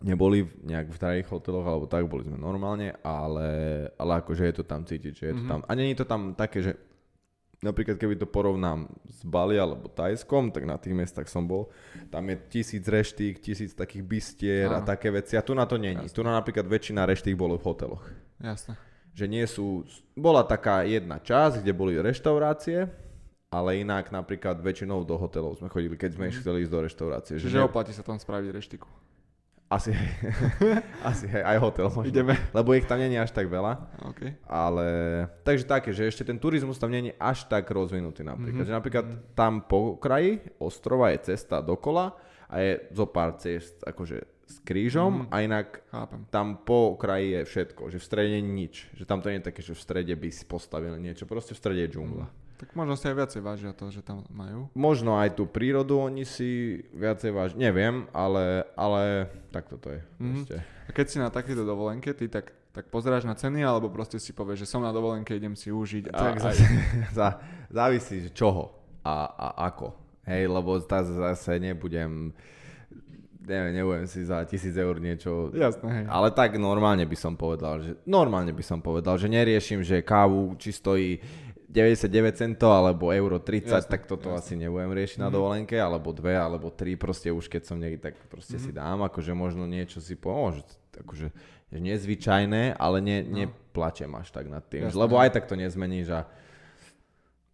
[0.00, 3.50] neboli v- nejak v drahých hoteloch, alebo tak, boli sme normálne, ale,
[3.94, 5.48] ale akože je to tam cítiť, že je to Mhm.
[5.48, 5.60] tam.
[5.62, 6.72] A není to tam také, že
[7.58, 11.66] Napríklad keby to porovnám s Bali alebo Tajskom, tak na tých miestach som bol.
[12.06, 14.86] Tam je tisíc reštík, tisíc takých bistier a Áno.
[14.86, 15.34] také veci.
[15.34, 16.06] A tu na to není.
[16.06, 16.14] Jasné.
[16.14, 18.06] Tu na napríklad väčšina reštík bolo v hoteloch.
[18.38, 18.78] Jasné.
[19.10, 19.82] Že nie sú...
[20.14, 22.86] Bola taká jedna časť, kde boli reštaurácie,
[23.50, 26.34] ale inak napríklad väčšinou do hotelov sme chodili, keď sme Mhm.
[26.38, 27.34] chceli ísť do reštaurácie.
[27.42, 28.86] Čiže ne- oplatí sa tam spraviť reštiku.
[29.68, 29.92] Asi,
[31.04, 32.08] asi hej, aj hotel možno.
[32.08, 32.32] Ideme.
[32.50, 33.76] Lebo ich tam není až tak veľa.
[34.08, 34.48] OK.
[34.48, 34.88] Ale,
[35.44, 38.64] takže také, že ešte ten turizmus tam není až tak rozvinutý napríklad.
[38.64, 38.68] Mhm.
[38.68, 42.16] Že napríklad tam po kraji ostrova je cesta dokola
[42.48, 45.28] a je zo pár cest akože s krížom Mhm.
[45.28, 46.24] a inak Chápem.
[46.32, 48.74] tam po kraji je všetko, že v strede nič.
[48.96, 51.60] Že tam to nie je také, že v strede by si postavili niečo, proste v
[51.60, 52.24] strede je džungla.
[52.58, 54.66] Tak možno si aj viacej vážia to, že tam majú.
[54.74, 57.50] Možno aj tú prírodu oni si viacej váž...
[57.54, 60.02] Neviem, ale, ale tak toto je.
[60.18, 60.26] Mhm.
[60.34, 60.56] Proste.
[60.60, 64.34] A keď si na takéto dovolenke, ty tak, tak pozeráš na ceny, alebo proste si
[64.34, 66.10] povieš, že som na dovolenke, idem si užiť.
[66.10, 66.50] A, Tak a,
[67.14, 67.28] za,
[67.78, 68.74] závisí, že čoho
[69.06, 69.94] a, a ako.
[70.28, 72.36] Hej, lebo zase nebudem,
[73.40, 75.48] neviem, nebudem si za tisíc eur niečo...
[75.56, 76.04] Jasné, hej.
[76.04, 80.52] Ale tak normálne by som povedal, že normálne by som povedal, že neriešim, že kávu
[80.60, 81.16] či stojí
[81.68, 84.40] 99 centov alebo euro 30, Jasné, tak toto jasné.
[84.40, 85.34] asi nebudem riešiť na Mhm.
[85.34, 88.62] dovolenke, alebo dve, alebo tri, proste už keď som niekde, tak proste Mhm.
[88.64, 91.28] si dám, akože možno niečo si pomôže, akože
[91.68, 93.36] je nezvyčajné, ale ne, No.
[93.38, 94.96] neplačem až tak nad tým, Jasné.
[94.96, 96.20] lebo aj tak to nezmeníš a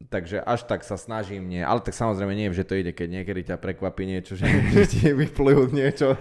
[0.04, 3.40] Takže až tak sa snažím nie, ale tak samozrejme nie, že to ide, keď niekedy
[3.42, 4.44] ťa prekvapí niečo, že,
[4.76, 6.20] že ti vyplujú niečo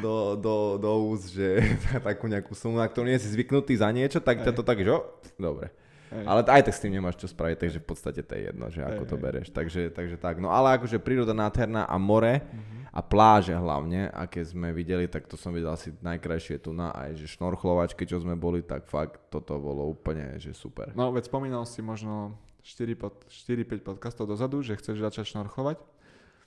[0.00, 1.60] do, do, do úst, že
[2.00, 4.88] takú nejakú sumu, na ktorú nie si zvyknutý za niečo, tak ťa to tak, že
[5.36, 5.68] dobre.
[6.10, 6.24] Hej.
[6.26, 8.82] Ale aj tak s tým nemáš čo spraviť, takže v podstate to je jedno, že
[8.82, 9.48] ako Hej, to bereš.
[9.48, 10.38] Takže, takže tak.
[10.38, 12.90] No ale akože príroda nádherná a more Mhm.
[12.90, 17.14] a pláže hlavne, aké sme videli, tak to som videl asi najkrajšie tu na aj,
[17.14, 20.90] že šnorchlovačky, čo sme boli, tak fakt toto bolo úplne, že super.
[20.92, 22.34] No, veď spomínal si možno
[22.66, 25.78] 4-5 podcastov dozadu, že chceš začať šnorchlovať.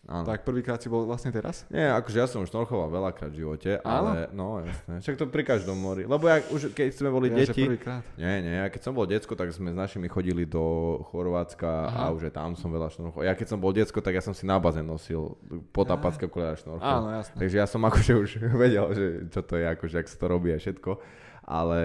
[0.04, 0.28] Áno.
[0.28, 1.64] Tak prvýkrát si bol vlastne teraz?
[1.72, 5.00] Nie, akože ja som šnorchoval veľakrát v živote, ale no jasné.
[5.00, 6.04] Však to pri každom mori.
[6.04, 8.04] Lebo ja už keď sme boli Ja, deti, prvýkrát.
[8.20, 10.60] nie, nie, ja keď som bol decko, tak sme s našimi chodili do
[11.08, 12.12] Chorvátska Aha.
[12.12, 13.24] a už aj tam som veľa šnorchoval.
[13.24, 15.40] Ja keď som bol decko, tak ja som si na bazén nosil
[15.72, 16.84] potapacké okuliare šnorchol.
[16.84, 17.40] Áno, jasné.
[17.40, 20.52] Takže ja som akože už vedel, že čo to je, akože ak sa to robí
[20.52, 21.00] a všetko.
[21.48, 21.84] Ale,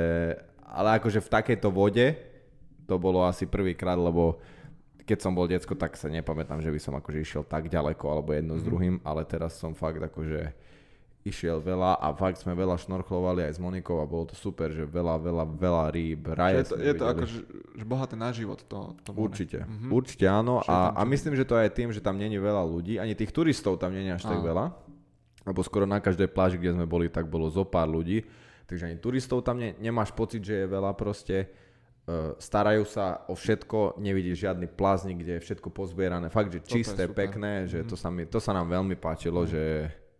[0.66, 2.18] ale akože v takejto vode
[2.82, 4.42] to bolo asi prvýkrát, lebo
[5.08, 8.30] keď som bol decko, tak sa nepamätám, že by som akože išiel tak ďaleko alebo
[8.30, 8.68] jedno s Mhm.
[8.68, 10.52] druhým, ale teraz som fakt akože
[11.20, 14.80] išiel veľa a fakt sme veľa šnorchlovali aj s Monikou a bolo to super, že
[14.82, 17.40] veľa, veľa, veľa rýb, raje je to, je to ako že,
[17.74, 19.26] že bohaté na život to, to more.
[19.26, 19.88] Určite, Mhm.
[19.90, 23.12] určite áno a, a myslím, že to aj tým, že tam není veľa ľudí, ani
[23.12, 24.72] tých turistov tam není až tak veľa,
[25.44, 28.24] lebo skoro na každej pláži, kde sme boli, tak bolo zo pár ľudí,
[28.64, 31.48] takže ani turistov tam ne, nemáš pocit, že je veľa proste,
[32.38, 37.64] starajú sa o všetko, nevidíš žiadny plaz nikde, je všetko pozbierané, fakt, že čisté, pekné,
[37.64, 37.88] že Mhm.
[37.88, 39.48] to sa, mi, to sa nám veľmi páčilo, Mhm.
[39.48, 39.64] že,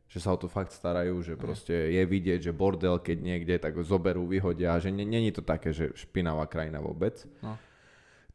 [0.07, 3.73] že sa o to fakt starajú, že proste je vidieť, že bordel, keď niekde, tak
[3.73, 7.25] ho zoberú, vyhodia, že ne- není to také, že špinavá krajina vôbec.
[7.41, 7.57] No.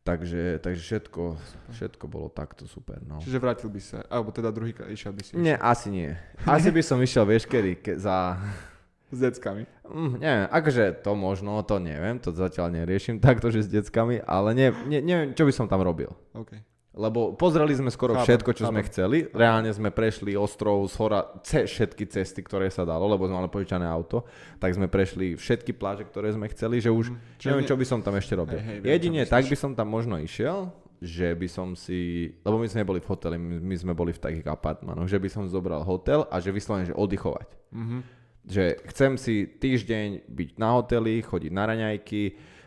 [0.03, 1.23] Takže, takže všetko,
[1.71, 2.99] všetko bolo takto super.
[3.01, 3.23] No.
[3.23, 6.11] Čiže vrátil by sa, alebo teda druhýkrát išiel by si Nie, asi nie.
[6.43, 8.35] Asi by som išiel, vieš kedy, ke, za...
[9.13, 9.63] s deckami.
[9.83, 14.51] Mm, neviem, akože to možno, to neviem, to zatiaľ neriešim takto, že s deckami, ale
[14.51, 16.09] ne, ne, neviem, čo by som tam robil.
[16.33, 16.57] OK.
[16.93, 18.89] Lebo pozreli sme skoro Chápem, všetko, čo sme chápem.
[18.91, 19.17] chceli.
[19.27, 23.49] Reálne sme prešli ostrov z hora, ce, všetky cesty, ktoré sa dalo, lebo sme mali
[23.49, 24.29] požičané auto.
[24.57, 27.17] Tak sme prešli všetky pláže, ktoré sme chceli, že už Mhm.
[27.35, 28.57] Čiže neviem, ne- čo by som tam ešte robil.
[28.57, 30.69] Hej, hej, viem, Jedine čo tak by som tam možno išiel,
[31.01, 31.99] že by som si,
[32.39, 35.27] lebo my sme neboli v hoteli, my, my sme boli v takých apartmanoch, že by
[35.27, 37.73] som zobral hotel a že vyslovene, že oddychovať.
[37.73, 37.97] Mhm.
[38.43, 42.23] Že chcem si týždeň byť na hoteli, chodiť na raňajky,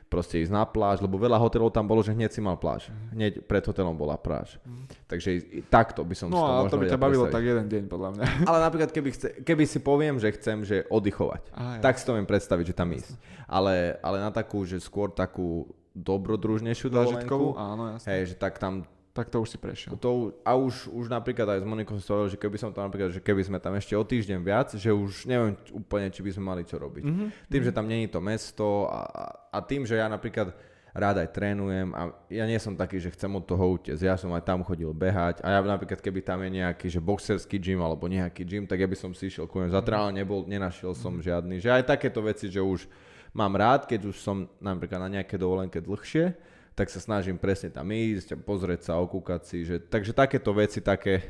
[0.06, 2.88] proste ísť na pláž, lebo veľa hotelov tam bolo, že hneď si mal pláž.
[3.10, 4.56] Hneď pred hotelom bola pláž.
[5.04, 7.24] Takže i- i takto by som si No to a možno to by ťa bavilo
[7.24, 7.34] predstaviť.
[7.36, 8.24] tak jeden deň, podľa mňa.
[8.48, 11.82] Ale napríklad, keby, chce, keby si poviem, že chcem, že oddychovať, ja.
[11.82, 13.18] tak si to viem predstaviť, že tam ísť.
[13.44, 18.08] Ale, ale na takú, že skôr takú dobrodružnejšiu dovolenku, Áno, jasne.
[18.08, 18.86] hej, že tak tam
[19.16, 19.96] Tak to už si prešiel.
[19.96, 23.16] to, a už, už napríklad aj s Monikou som hovoril, že keby som tam napríklad,
[23.16, 26.44] že keby sme tam ešte o týždeň viac, že už neviem úplne, či by sme
[26.44, 27.04] mali čo robiť.
[27.08, 27.26] Mhm.
[27.48, 29.00] Tým, že tam není to mesto a,
[29.48, 30.52] a, tým, že ja napríklad
[30.96, 34.00] rád aj trénujem a ja nie som taký, že chcem od toho utiecť.
[34.00, 37.56] Ja som aj tam chodil behať a ja napríklad, keby tam je nejaký, že boxerský
[37.60, 39.72] gym alebo nejaký gym, tak ja by som si išiel ku Mhm.
[39.72, 41.60] Zatiaľ nebol, nenašiel som žiadny.
[41.60, 42.88] Že aj takéto veci, že už
[43.36, 46.32] mám rád, keď už som napríklad na nejaké dovolenke dlhšie,
[46.76, 51.24] tak sa snažím presne tam ísť, pozrieť sa, okúkať si, že, takže takéto veci, také,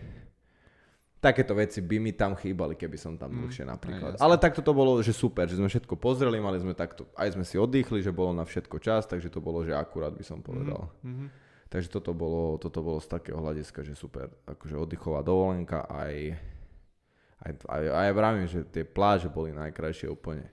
[1.23, 4.19] takéto veci by mi tam chýbali, keby som tam Mm, dlhšie napríklad.
[4.19, 4.23] aj.
[4.23, 7.47] Ale takto to bolo, že super, že sme všetko pozreli, mali sme takto, aj sme
[7.47, 10.91] si oddychli, že bolo na všetko čas, takže to bolo, že akurát by som povedal.
[11.07, 11.47] Mhm.
[11.67, 16.39] Takže toto bolo, toto bolo z takého hľadiska, že super, akože oddychová dovolenka, aj,
[17.43, 20.47] aj, aj, aj vravím, že tie pláže boli najkrajšie úplne.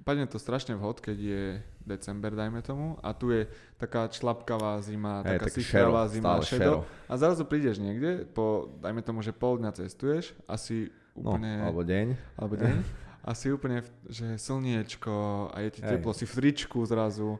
[0.00, 1.44] Padne to strašne vhod, keď je
[1.80, 3.44] december, dajme tomu, a tu je
[3.76, 6.74] taká člapkavá zima, Hej, taká tak sichravá šero, zima, šedo.
[7.04, 11.82] A zrazu prídeš niekde, po, dajme tomu, že pol dňa cestuješ, asi No, úplne, alebo
[11.82, 12.06] deň.
[12.38, 12.76] alebo deň,
[13.28, 15.12] a si úplne, že slniečko
[15.50, 15.90] a je ti Hej.
[15.98, 17.36] teplo, si v tričku zrazu,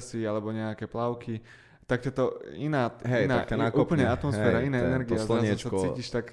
[0.00, 1.40] si alebo nejaké plavky,
[1.86, 5.24] tak je to iná, Hej, iná tak ťa úplne atmosféra, Hej, iná ten- energia, to
[5.24, 6.26] zrazu sa cítiš tak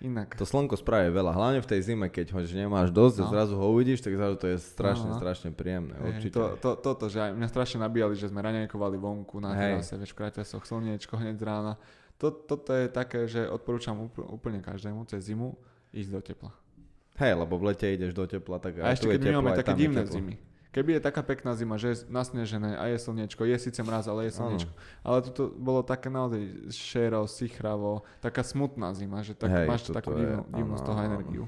[0.00, 0.32] inak.
[0.32, 3.30] To slnko spraví veľa, hlavne v tej zime, keď ho nemáš dosť a No.
[3.30, 5.18] zrazu ho uvidíš, tak zrazu to je strašne, No, no.
[5.18, 6.32] strašne príjemné, určite.
[6.32, 10.10] to, to, toto, že aj mňa strašne nabíjali, že sme raňajkovali vonku na terase, vieš,
[10.10, 11.74] v kraťasoch, slniečko hneď z rána.
[12.16, 15.54] To, toto je také, že odporúčam úpl- úplne každému cez zimu
[15.90, 16.50] ísť do tepla.
[17.16, 19.26] Hej, lebo v lete ideš do tepla, tak A aj ešte tu je keď my
[19.28, 20.14] teplo, máme aj také divné teplo.
[20.14, 20.34] zimy.
[20.78, 24.30] Keby je taká pekná zima, že je nasnežené a je slniečko, je síce mraz, ale
[24.30, 24.70] je slniečko.
[25.02, 26.38] Ale tu bolo také naozaj
[26.70, 30.82] šero, sichravo, taká smutná zima, že tak Hej, máš toto takú je- divnú, divnú z
[30.82, 31.44] áno, toho energiu.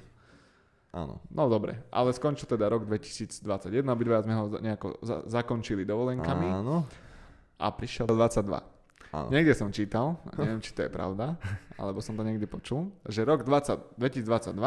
[0.90, 1.22] Áno.
[1.30, 3.46] No dobre, ale skončil teda rok 2021,
[3.86, 6.82] obidva sme ho nejako za- zakončili dovolenkami Áno.
[7.54, 8.66] a prišiel 22.
[9.14, 9.30] Áno.
[9.30, 11.38] Niekde som čítal, neviem, či to je pravda,
[11.78, 14.58] alebo som to niekde počul, že rok 20, 2022,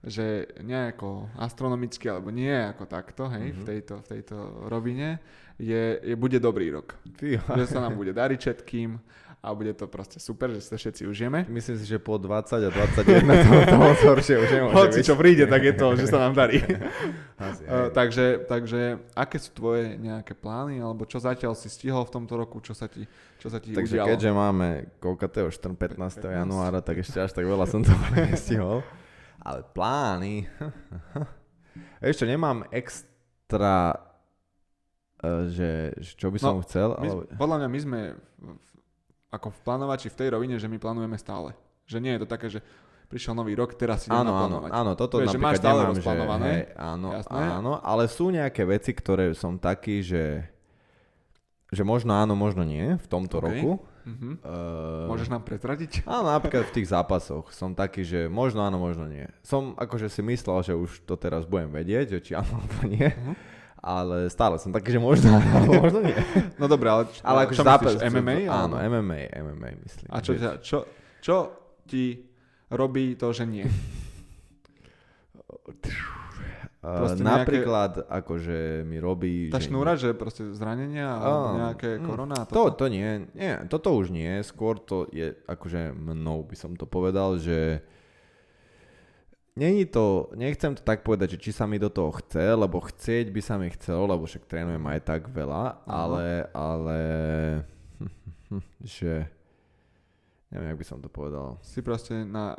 [0.00, 0.26] že
[0.58, 3.66] nejako astronomicky, alebo nie ako takto, hej, v, Mhm.
[3.66, 5.18] tejto, v tejto rovine,
[5.56, 6.94] je, je, bude dobrý rok.
[7.14, 7.42] Fíha.
[7.42, 8.94] Že sa nám bude dariť všetkým
[9.38, 11.46] a bude to proste super, že sa všetci užijeme.
[11.46, 15.14] Myslím si, že po 20 a 21 to, to moc horšie už nemôže Hoci čo
[15.14, 16.58] príde, tak je to, že sa nám darí.
[17.38, 18.80] Asi, Uh, takže, takže
[19.12, 22.86] aké sú tvoje nejaké plány, alebo čo zatiaľ si stihol v tomto roku, čo sa
[22.86, 23.02] ti,
[23.36, 24.08] čo sa ti Takže udialo?
[24.08, 26.22] keďže máme koľkatého 4, 15.
[26.22, 26.38] 15.
[26.38, 28.82] januára, tak ešte až tak veľa som to nestihol.
[29.42, 30.44] Ale plány...
[32.02, 33.94] Ešte nemám extra,
[35.22, 37.22] eh, že, že čo by som No, chcel, My, ale...
[37.38, 38.00] podľa mňa my sme
[39.28, 41.52] ako v plánovači v tej rovine, že my plánujeme stále.
[41.84, 42.60] Že nie je to také, že
[43.08, 45.88] prišiel nový rok, teraz idem Áno, áno, áno, toto Vieš, že napríklad máš stále nemám,
[45.88, 47.40] že, rozplánované, hej, áno, jasné.
[47.40, 50.24] áno, ale sú nejaké veci, ktoré som taký, že
[51.68, 53.44] že možno áno, možno nie v tomto OK.
[53.44, 53.72] roku.
[54.40, 56.02] Uh, Môžeš nám pretradiť?
[56.08, 59.28] Áno, napríklad v tých zápasoch som taký, že možno áno, možno nie.
[59.44, 63.08] Som akože si myslel, že už to teraz budem vedieť, že či áno alebo nie.
[63.08, 63.34] Mhm.
[63.78, 66.18] Ale stále som taký, že možno alebo možno nie.
[66.58, 67.94] No dobré, ale, č- Ale akože čo zápas...
[67.94, 68.36] myslíš, MMA?
[68.50, 68.98] Áno, alebo?
[68.98, 70.08] MMA, MMA myslím.
[70.10, 70.78] A čo, ťa, čo,
[71.22, 71.36] čo
[71.86, 72.26] ti
[72.68, 73.64] robí to, že nie?
[76.96, 79.48] Proste nejaké- napríklad, akože mi robí...
[79.48, 82.36] Tá že- šnúra, že proste zranenia alebo Á, nejaké mm, korona?
[82.38, 82.76] a To, toto?
[82.80, 87.36] to nie, nie, toto už nie, skôr to je, akože mnou by som to povedal,
[87.36, 87.82] že
[89.58, 93.26] Není to, nechcem to tak povedať, že či sa mi do toho chce, lebo chcieť
[93.26, 96.98] by sa mi chcelo, lebo však trénujem aj tak veľa, ale, ale,
[98.96, 99.26] že,
[100.48, 101.58] neviem, jak by som to povedal.
[101.60, 102.54] Si proste na,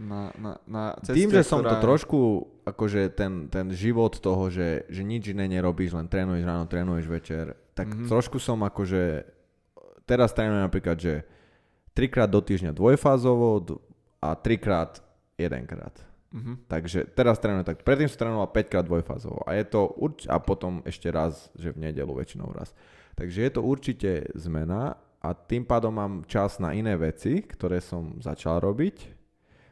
[0.00, 2.18] na, na, na ceste, Tým, že som to ktorá- trošku,
[2.64, 7.44] akože ten, ten život toho, že, že nič iné nerobíš, len trénuješ ráno, trénuješ večer,
[7.70, 7.94] tak Mhm.
[7.94, 8.08] mm-hmm.
[8.08, 9.28] trošku som akože,
[10.02, 11.14] teraz trénujem napríklad, že
[11.92, 13.60] trikrát do týždňa dvojfázovo
[14.18, 15.04] a trikrát
[15.36, 15.92] jedenkrát.
[16.30, 16.64] Mhm.
[16.64, 20.38] Takže teraz trénujem tak, predtým som trénoval 5 krát dvojfázovo a je to urč- a
[20.38, 22.70] potom ešte raz, že v nedelu väčšinou raz.
[23.14, 28.16] Takže je to určite zmena a tým pádom mám čas na iné veci, ktoré som
[28.16, 29.19] začal robiť.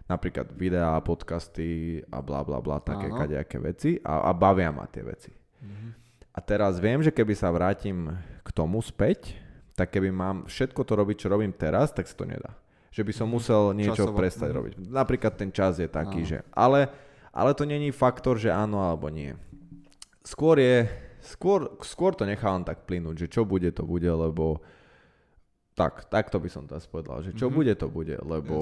[0.08, 5.04] Napríklad videá, podcasty a bla bla bla, také kadejaké veci a, a bavia ma tie
[5.04, 5.28] veci.
[5.60, 5.88] Mhm.
[6.32, 9.34] A teraz viem, že keby sa vrátim k tomu späť,
[9.74, 12.54] tak keby mám všetko to robiť, čo robím teraz, tak sa to nedá.
[12.88, 13.34] Že by som Mhm.
[13.36, 14.56] musel niečo Časovo, prestať mhm.
[14.56, 14.72] robiť.
[14.88, 16.30] Napríklad ten čas je taký, Áno.
[16.30, 16.38] že...
[16.56, 16.88] Ale,
[17.30, 19.36] ale to není faktor, že áno alebo nie.
[20.24, 20.88] Skôr je...
[21.18, 24.62] Skôr, skôr to nechávam tak plynúť, že čo bude, to bude, lebo...
[25.78, 27.54] Tak, takto by som to asi povedal, že čo Mhm.
[27.54, 28.54] bude, to bude, lebo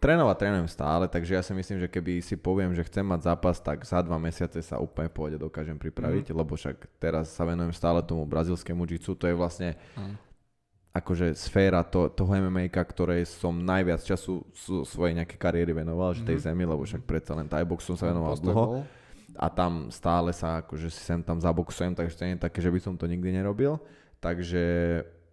[0.00, 3.60] trénovať trénujem stále, takže ja si myslím, že keby si poviem, že chcem mať zápas,
[3.60, 8.00] tak za dva mesiace sa úplne pohode dokážem pripraviť, lebo však teraz sa venujem stále
[8.00, 10.16] tomu brazilskému jiu to je vlastne Áno.
[10.96, 14.40] akože sféra to, toho MMA, ktorej som najviac času
[14.88, 16.44] svojej nejakej kariéry venoval, že tej Mhm.
[16.48, 18.64] zemi, lebo však predsa len Thai som sa venoval Postoj dlho
[19.36, 22.72] a tam stále sa akože si sem tam zaboxujem, takže to nie je také, že
[22.72, 23.76] by som to nikdy nerobil.
[24.18, 24.62] Takže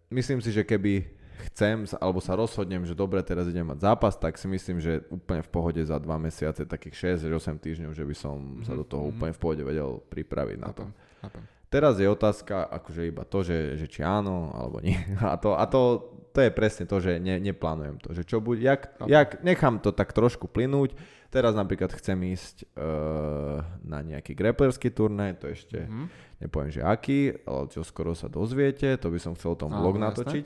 [0.10, 1.06] myslím si, že keby
[1.52, 5.44] chcem alebo sa rozhodnem, že dobre, teraz idem mať zápas, tak si myslím, že úplne
[5.44, 8.80] v pohode za dva mesiace, takých 6 až 8 týždňov, že by som sa Mhm,
[8.82, 9.10] do toho mhm.
[9.14, 10.84] úplne v pohode vedel pripraviť na to.
[11.22, 11.44] Chápem.
[11.66, 14.96] Teraz je otázka akože iba to, že, že či áno alebo nie.
[15.22, 18.16] A to, a to, to je presne to, že ne, neplánujem to.
[18.16, 19.12] Že čo bude, jak, Chápem.
[19.12, 20.96] jak, nechám to tak trošku plynúť.
[21.28, 26.06] Teraz napríklad chcem ísť uh, na nejaký grapplerský turnaj, to ešte Mhm.
[26.38, 29.94] Nepoviem, že aký, ale čo skoro sa dozviete, to by som chcel o tom blog
[29.94, 30.06] jasné.
[30.06, 30.46] natočiť.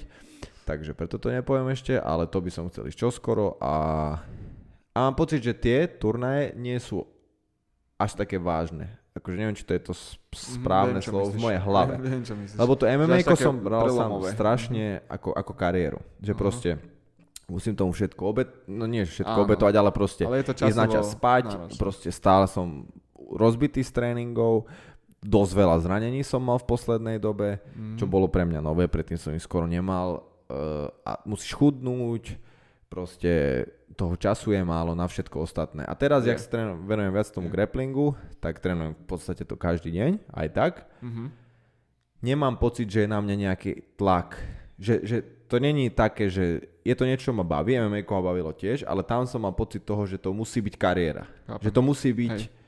[0.63, 3.73] Takže preto to nepoviem ešte, ale to by som chcel ísť čoskoro a,
[4.87, 7.01] a mám pocit, že tie turnaje nie sú
[7.95, 8.85] až také vážne.
[9.11, 9.93] Akože neviem, či to je to
[10.29, 11.41] Mhm, správne viem, slovo v myslíš.
[11.41, 11.93] mojej hlave.
[12.05, 12.55] Viem, čo myslíš.
[12.55, 15.99] Lebo to MMA som bral sám strašne ako, ako kariéru.
[16.19, 16.39] Že Aha.
[16.39, 16.69] proste
[17.49, 19.43] musím tomu všetko obet, no nie všetko Áno.
[19.43, 21.75] obetovať, ale proste Ale je to ísť na čas spať, náročné.
[21.75, 22.85] proste stále som
[23.27, 24.69] rozbitý z tréningov,
[25.19, 27.99] dosť veľa zranení som mal v poslednej dobe, Mm.
[27.99, 30.23] čo bolo pre mňa nové, predtým som ich skoro nemal.
[30.49, 32.33] Uh, a musíš chudnúť,
[32.89, 35.85] proste toho času je málo na všetko ostatné.
[35.85, 36.33] A teraz, Je.
[36.33, 37.53] jak sa trénujem, venujem viac tomu Je.
[37.53, 40.73] grapplingu, tak trénujem v podstate to každý deň, aj tak.
[41.05, 41.29] Mhm.
[42.19, 44.35] Nemám pocit, že je na mňa nejaký tlak.
[44.75, 48.51] Že, že to není také, že je to niečo, čo ma baví, MMA ma bavilo
[48.51, 51.27] tiež, ale tam som mal pocit toho, že to musí byť kariéra.
[51.47, 51.63] Chápem.
[51.63, 52.39] Že to musí byť...
[52.39, 52.58] Hej.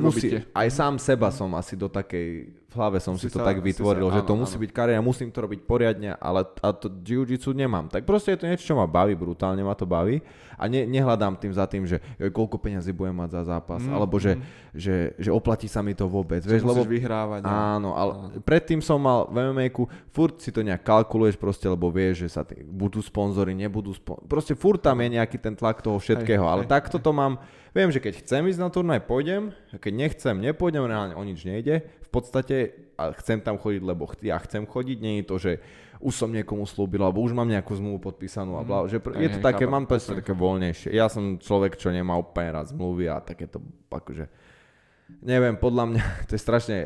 [0.00, 3.52] Musí, aj sám seba som asi do takej, v hlave som si, Si to sa-
[3.52, 4.62] tak vytvoril, sa- že áno, to musí áno.
[4.64, 7.92] byť kariéra, musím to robiť poriadne, ale a to jiu-jitsu nemám.
[7.92, 10.24] Tak proste je to niečo, čo ma baví, brutálne ma to baví
[10.56, 13.92] a ne, nehľadám tým za tým, že joj, koľko peňazí budem mať za zápas, Mm,
[13.92, 14.42] alebo že, mm.
[14.72, 16.40] že, že oplatí sa mi to vôbec.
[16.40, 17.42] Vieš, Vieš, lebo vyhrávať.
[17.44, 18.26] Áno, ale Áno.
[18.40, 19.66] predtým som mal v mma
[20.08, 24.24] furt si to nejak kalkuluješ proste, lebo vieš, že sa tý, budú sponzory, nebudú sponzory.
[24.30, 27.36] Proste furt tam je nejaký ten tlak toho všetkého, Hej, ale hej, takto to mám,
[27.72, 31.44] viem, že keď chcem ísť na turnaj, pôjdem, a keď nechcem, nepôjdem, reálne o nič
[31.44, 31.84] nejde.
[32.04, 35.52] V podstate a chcem tam chodiť, lebo ch- ja chcem chodiť, nie je to, že
[36.02, 39.38] už som niekomu slúbil, alebo už mám nejakú zmluvu podpísanú a bla, že pr- je
[39.38, 40.90] to hej, také, mám úplne také voľnejšie.
[40.92, 44.26] Ja som človek, čo nemá úplne rád zmluvy a takéto, akože,
[45.22, 46.78] neviem, podľa mňa to je strašne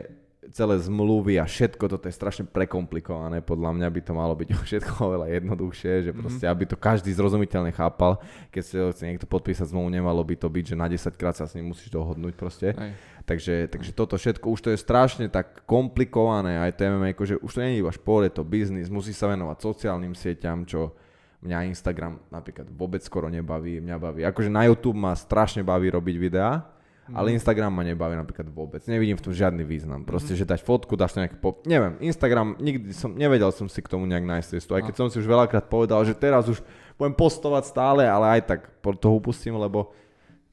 [0.53, 3.43] celé zmluvy a všetko toto je strašne prekomplikované.
[3.43, 7.73] Podľa mňa by to malo byť všetko oveľa jednoduchšie, že proste, aby to každý zrozumiteľne
[7.75, 8.23] chápal.
[8.55, 11.49] Keď si chce niekto podpísať zmluvu, nemalo by to byť, že na 10 krát sa
[11.49, 12.75] s ním musíš dohodnúť proste.
[12.77, 12.93] Hej.
[13.27, 17.59] Takže, takže toto všetko, už to je strašne tak komplikované, aj to MMA, že už
[17.59, 20.95] to nie je iba šport, je to biznis, musí sa venovať sociálnym sieťam, čo
[21.43, 24.21] mňa Instagram napríklad vôbec skoro nebaví, mňa baví.
[24.23, 26.76] Akože na YouTube ma strašne baví robiť videá,
[27.13, 28.83] ale Instagram ma nebaví napríklad vôbec.
[28.87, 30.03] Nevidím v tom žiadny význam.
[30.03, 31.63] Proste, že dať fotku, dáš to nejaké pop...
[31.63, 34.75] Neviem, Instagram, nikdy som, nevedel som si k tomu nejak nájsť cestu.
[34.75, 36.59] Aj keď som si už veľakrát povedal, že teraz už
[36.97, 39.95] budem postovať stále, ale aj tak to upustím, lebo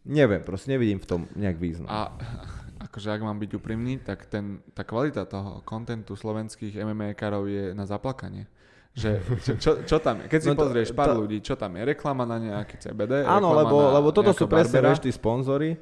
[0.03, 1.89] neviem, proste nevidím v tom nejak význam.
[1.89, 2.11] A
[2.85, 7.87] akože ak mám byť úprimný, tak ten, tá kvalita toho kontentu slovenských MMA-karov je na
[7.87, 8.45] zaplakanie.
[8.93, 9.09] Že,
[9.41, 10.29] čo, čo, čo tam je?
[10.29, 11.81] Keď si No to- pozrieš pár to- ľudí, čo tam je?
[11.81, 13.25] Reklama na nejaký CBD?
[13.25, 15.73] Áno, lebo, lebo toto sú presne, vieš, tí sponzory,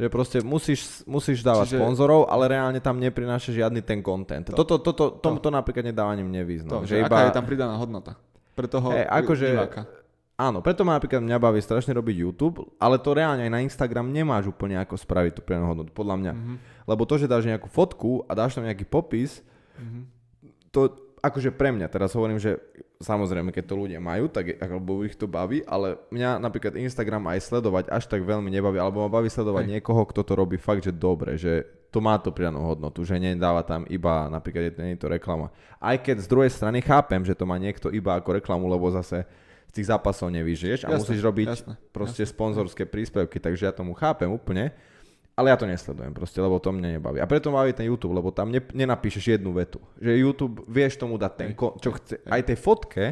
[0.00, 4.48] že proste musíš, musíš dávať Čiže- sponzorov, ale reálne tam neprináša žiadny ten content.
[4.48, 6.80] Toto, toto, tomuto napríklad nedáva ani mne význam.
[6.80, 8.16] To, že že aká je tam pridaná hodnota?
[8.56, 9.82] Pre toho Hej, akože- diváka.
[10.40, 14.08] Áno, preto ma napríklad mňa baví strašne robiť YouTube, ale to reálne aj na Instagram
[14.08, 16.32] nemáš úplne ako spraviť tú pridanú hodnotu, podľa mňa.
[16.32, 16.54] Mhm.
[16.88, 19.44] Lebo to, že dáš nejakú fotku a dáš tam nejaký popis,
[19.76, 20.00] Mhm.
[20.72, 20.80] to
[21.20, 22.56] akože pre mňa, teraz hovorím, že
[23.00, 27.48] samozrejme, keď to ľudia majú, tak alebo ich to baví, ale mňa napríklad Instagram aj
[27.48, 29.72] sledovať až tak veľmi nebaví, alebo ma baví sledovať Hej.
[29.80, 33.64] niekoho, kto to robí fakt, že dobre, že to má to pridanú hodnotu, že nedáva
[33.64, 35.50] tam iba, napríklad nie je to reklama.
[35.80, 39.24] Aj keď z druhej strany chápem, že to má niekto iba ako reklamu, lebo zase
[39.70, 43.96] z tých zápasov nevyžiješ a Jasné, musíš robiť jasné, proste sponzorské príspevky, takže ja tomu
[43.96, 44.74] chápem úplne,
[45.34, 47.18] ale ja to nesledujem proste, lebo to mne nebaví.
[47.22, 49.80] A preto baví ten YouTube, lebo tam ne, nenapíšeš jednu vetu.
[49.96, 53.04] Že YouTube, vieš tomu dať ten, ko, čo chce, aj tej fotke,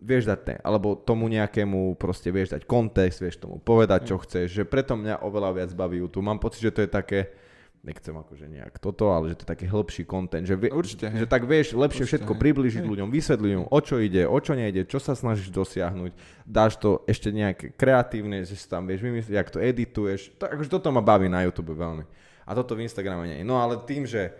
[0.00, 4.48] vieš dať ten, alebo tomu nejakému proste vieš dať kontext, vieš tomu povedať, čo chceš,
[4.52, 6.24] že preto mňa oveľa viac baví YouTube.
[6.24, 7.32] Mám pocit, že to je také,
[7.80, 11.24] nechcem akože nejak toto, ale že to je taký hĺbší content, že, vie, Určite, že
[11.24, 12.40] tak vieš lepšie Určite, všetko hej.
[12.44, 12.90] priblížiť Hej.
[12.92, 16.12] ľuďom, vysvetliť im, o čo ide, o čo nejde, čo sa snažíš dosiahnuť,
[16.44, 20.68] dáš to ešte nejaké kreatívne, že si tam vieš vymyslieť, jak to edituješ, to, akože
[20.68, 22.04] toto ma baví na YouTube veľmi.
[22.44, 23.40] A toto v Instagrame nie.
[23.46, 24.34] No ale tým, že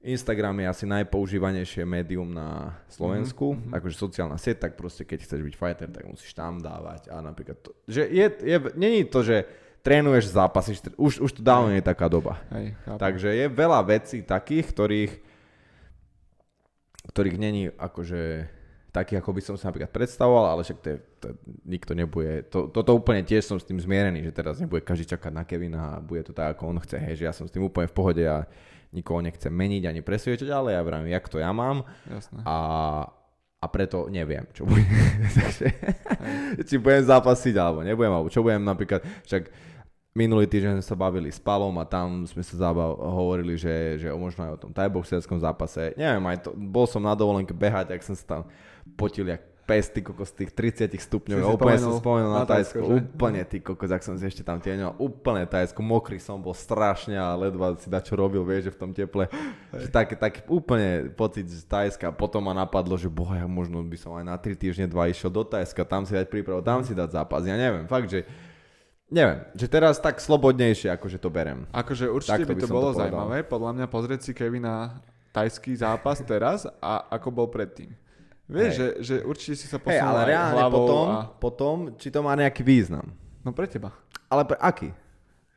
[0.00, 3.76] Instagram je asi najpoužívanejšie médium na Slovensku, mm-hmm.
[3.76, 7.60] akože sociálna sieť, tak proste keď chceš byť fighter, tak musíš tam dávať a napríklad
[7.60, 9.44] to, že je, je, není to, že
[9.80, 12.40] trénuješ, zápasíš, tr- už, už to dávno nie je taká doba.
[12.52, 12.76] Hej.
[12.86, 15.12] Takže je veľa vecí takých, ktorých,
[17.10, 18.48] ktorých není akože
[18.90, 21.26] taký, ako by som si napríklad predstavoval, ale však to, je, to
[21.62, 25.30] nikto nebude, to, toto úplne tiež som s tým zmierený, že teraz nebude každý čakať
[25.30, 27.62] na Kevina a bude to tak, ako on chce, hej, že ja som s tým
[27.62, 28.44] úplne v pohode a
[28.90, 32.42] nikoho nechcem meniť ani presviečať, ale ja vravím, jak to ja mám Jasné.
[32.42, 32.58] a,
[33.62, 34.82] a preto neviem, čo bude.
[35.38, 35.66] Takže,
[36.66, 39.69] či budem zápasiť, alebo nebudem, alebo čo budem napríklad, však
[40.14, 44.08] minulý týždeň sme sa bavili s Palom a tam sme sa zabav, hovorili, že, že
[44.10, 45.94] možno aj o tom tajboxerskom zápase.
[45.94, 48.42] Neviem, aj to, bol som na dovolenke behať, ak som sa tam
[48.98, 51.38] potil jak pes, ty kokos, tých 30 stupňov.
[51.38, 52.90] Si Úplne spomenul som spomenul na na Tajsko, že?
[52.90, 54.98] Úplne, ty kokos, ak som si ešte tam tieňoval.
[54.98, 58.78] Úplne Tajsko, mokrý som bol strašne a ledva si da čo robil, vieš, že v
[58.82, 59.30] tom teple.
[59.70, 62.10] Že taký úplne pocit z Tajska.
[62.10, 65.46] Potom ma napadlo, že boha, možno by som aj na 3 týždne, 2 išiel do
[65.46, 67.46] Tajska, tam si dať prípravu, tam si dať zápas.
[67.46, 68.26] Ja neviem, fakt, že
[69.10, 71.66] Neviem, že teraz tak slobodnejšie, akože to berem.
[71.74, 72.98] Akože určite Takto by to to bolo povedal.
[73.02, 77.90] zaujímavé, podľa mňa pozrieť si Kevina tajský zápas teraz a ako bol predtým.
[78.46, 78.74] Vieš, Hej.
[78.74, 81.18] že, že určite si sa posunul ale aj reálne hlavou potom, a...
[81.38, 83.06] potom, či to má nejaký význam.
[83.42, 83.94] No pre teba.
[84.26, 84.90] Ale pre aký?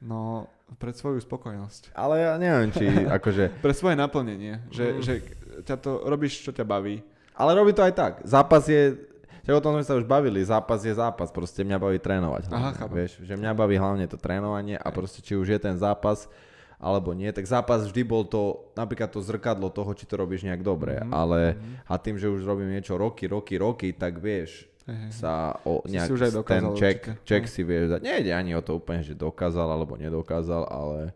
[0.02, 1.94] No Pre svoju spokojnosť.
[1.94, 2.86] Ale ja neviem, či
[3.18, 3.62] akože...
[3.62, 4.66] Pre svoje naplnenie.
[4.74, 5.00] Že, Mm.
[5.06, 5.14] že
[5.62, 7.06] ťa to robíš, čo ťa baví.
[7.38, 8.14] Ale robí to aj tak.
[8.26, 8.98] Zápas je...
[9.44, 12.48] Že o tom sme sa už bavili, zápas je zápas, proste mňa baví trénovať.
[12.48, 12.96] Aha, chápem.
[12.96, 16.32] vieš, že mňa baví hlavne to trénovanie a proste či už je ten zápas
[16.80, 20.60] alebo nie, tak zápas vždy bol to, napríklad to zrkadlo toho, či to robíš nejak
[20.60, 21.88] dobre, Mhm, ale mhm.
[21.88, 25.12] a tým, že už robím niečo roky, roky, roky, tak vieš, hej.
[25.12, 27.24] sa o Si nejak si už aj ten dokázal check, určite.
[27.24, 28.00] check si vieš dať.
[28.04, 31.16] Nejde ani o to úplne, že dokázal alebo nedokázal, ale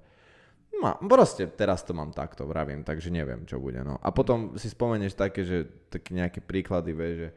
[0.80, 3.84] ma, proste teraz to mám takto, vravím, takže neviem, čo bude.
[3.84, 4.00] No.
[4.00, 7.30] A potom si spomenieš také, že také nejaké príklady, vieš, že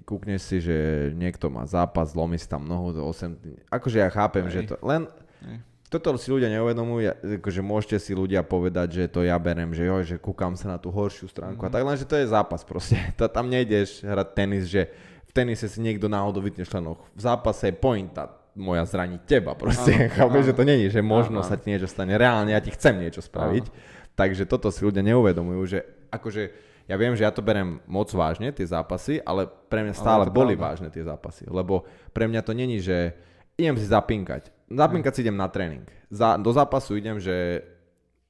[0.00, 0.76] kúkneš si, že
[1.12, 4.52] niekto má zápas, zlomí si tam nohu do 8 Akože ja chápem, Hej.
[4.52, 5.04] že to len
[5.44, 5.56] Hej.
[5.86, 7.00] toto si ľudia neuvedomujú,
[7.42, 10.78] akože môžete si ľudia povedať, že to ja berem, že jo, že kúkam sa na
[10.80, 11.68] tú horšiu stránku mm-hmm.
[11.68, 11.74] a Mhm.
[11.76, 12.96] tak len, že to je zápas proste.
[13.20, 14.88] To, tam nejdeš hrať tenis, že
[15.28, 17.04] v tenise si niekto náhodou vytne členok.
[17.12, 19.92] V zápase je pointa moja zraniť teba proste.
[19.92, 20.48] Áno, Chápeš, áno.
[20.48, 22.16] že to není, že možno Áno, sa ti niečo stane.
[22.16, 23.64] Reálne ja ti chcem niečo spraviť.
[24.12, 25.78] Takže toto si ľudia neuvedomujú, že
[26.12, 26.52] akože
[26.86, 30.54] ja viem, že ja to berem moc vážne, tie zápasy, ale pre mňa stále boli
[30.54, 30.66] pravda.
[30.74, 31.46] vážne tie zápasy.
[31.46, 33.14] Lebo pre mňa to není, že
[33.54, 34.50] idem si zapinkať.
[34.66, 35.84] Zapinkať si idem na tréning.
[36.08, 37.62] Za, do zápasu idem, že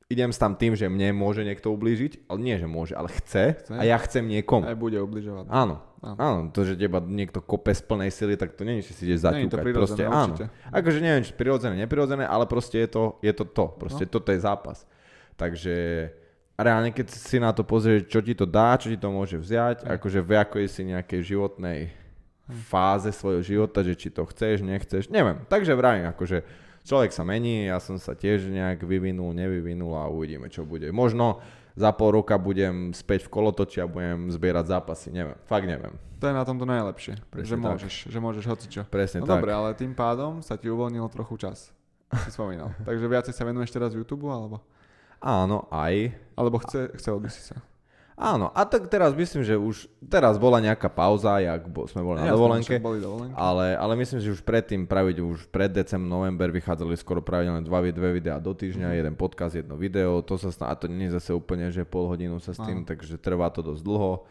[0.06, 3.56] idem s tam tým, že mne môže niekto ublížiť, ale nie, že môže, ale chce,
[3.64, 3.72] Chce.
[3.72, 4.68] a ja chcem niekomu.
[4.68, 5.48] Aj bude ubližovať.
[5.48, 6.16] Áno, Áno.
[6.20, 9.02] áno, to, že teba niekto kope z plnej sily, tak to nie je, že si
[9.08, 10.34] ideš Nie je to prirodzené, Proste áno.
[10.36, 10.44] určite.
[10.68, 13.64] Akože neviem, či prirodzené, neprirodzené, ale proste je to, je to to.
[13.72, 14.10] Proste No.
[14.10, 14.84] toto je zápas.
[15.32, 15.74] Takže
[16.58, 19.84] reálne, keď si na to pozrieš, čo ti to dá, čo ti to môže vziať,
[19.84, 19.88] Hej.
[19.98, 21.80] akože v akej si nejakej životnej
[22.68, 25.40] fáze svojho života, že či to chceš, nechceš, neviem.
[25.48, 26.44] Takže vravím, akože
[26.84, 30.90] človek sa mení, ja som sa tiež nejak vyvinul, nevyvinul a uvidíme, čo bude.
[30.92, 31.40] Možno
[31.72, 35.96] za pol roka budem späť v kolotoči a budem zbierať zápasy, neviem, fakt neviem.
[36.20, 37.18] To je na tomto najlepšie.
[37.32, 37.64] Presne že tak.
[37.64, 38.82] môžeš, že môžeš hocičo.
[38.86, 39.40] Presne No tak.
[39.40, 41.74] dobre, ale tým pádom sa ti uvoľnilo trochu čas.
[42.12, 42.70] Si spomínal.
[42.86, 44.60] Takže viacej sa venuješ teraz YouTube, alebo?
[45.22, 46.10] Áno, aj.
[46.34, 47.62] Alebo chce, chcel by si sa.
[48.12, 52.20] Áno, a tak teraz myslím, že už teraz bola nejaká pauza, jak bo, sme boli
[52.20, 53.34] na Jasné, dovolenke, Boli dovolenky.
[53.34, 57.82] ale, ale myslím, že už predtým praviť, už pred decem, november vychádzali skoro pravidelne dva,
[57.82, 58.96] dve videá do týždňa, Mhm.
[59.00, 62.06] jeden podcast, jedno video, to sa sná, a to nie je zase úplne, že pol
[62.06, 62.86] hodinu sa s tým, Áno.
[62.86, 64.22] takže trvá to dosť dlho.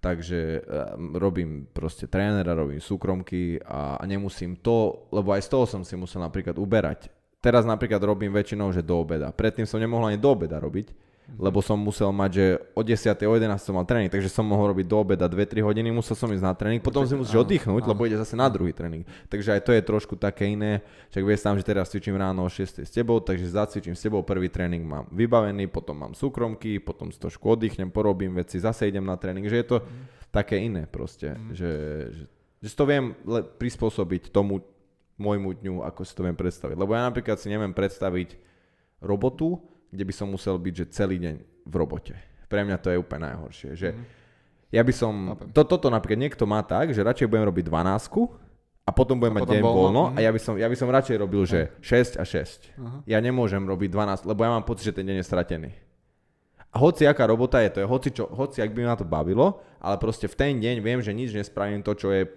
[0.00, 0.64] Takže
[0.96, 5.84] um, robím proste trénera, robím súkromky a, a nemusím to, lebo aj z toho som
[5.84, 7.12] si musel napríklad uberať.
[7.40, 9.32] Teraz napríklad robím väčšinou, že do obeda.
[9.32, 10.92] Predtým som nemohol ani do obeda robiť,
[11.30, 13.00] lebo som musel mať, že o 10.
[13.22, 13.54] o 11.
[13.56, 16.52] som mal tréning, takže som mohol robiť do obeda 2-3 hodiny, musel som ísť na
[16.52, 17.90] tréning, potom si musíš Áno, oddychnúť, áno.
[17.94, 19.06] lebo ide zase na druhý tréning.
[19.24, 22.50] Takže aj to je trošku také iné, však vieš sám, že teraz cvičím ráno o
[22.50, 22.82] 6.
[22.82, 27.16] s tebou, takže zacvičím s tebou, prvý tréning mám vybavený, potom mám súkromky, potom si
[27.16, 29.76] trošku oddychnem, porobím veci, zase idem na tréning, že je to
[30.28, 31.54] také iné proste, Mhm.
[31.54, 31.70] že,
[32.10, 32.24] že,
[32.60, 34.66] že to viem le- prispôsobiť tomu
[35.20, 36.76] môjmu dňu, ako si to viem predstaviť.
[36.80, 38.40] Lebo ja napríklad si neviem predstaviť
[39.04, 39.60] robotu,
[39.92, 41.34] kde by som musel byť, že celý deň
[41.68, 42.16] v robote.
[42.48, 43.70] Pre mňa to je úplne najhoršie.
[43.76, 44.04] Že Mhm.
[44.72, 45.12] ja by som,
[45.52, 48.40] to, toto napríklad niekto má tak, že radšej budem robiť 12
[48.88, 50.14] a potom budem A mať potom deň voľno, voľno mhm.
[50.16, 52.80] a ja by, som, ja by som radšej robil, že 6 a 6.
[52.80, 52.98] Aha.
[53.04, 55.70] Ja nemôžem robiť 12, lebo ja mám pocit, že ten deň je stratený.
[56.70, 59.58] A hoci aká robota je, to je hoci, čo, hoci ak by ma to bavilo,
[59.82, 62.30] ale proste v ten deň viem, že nič nespravím to, čo je...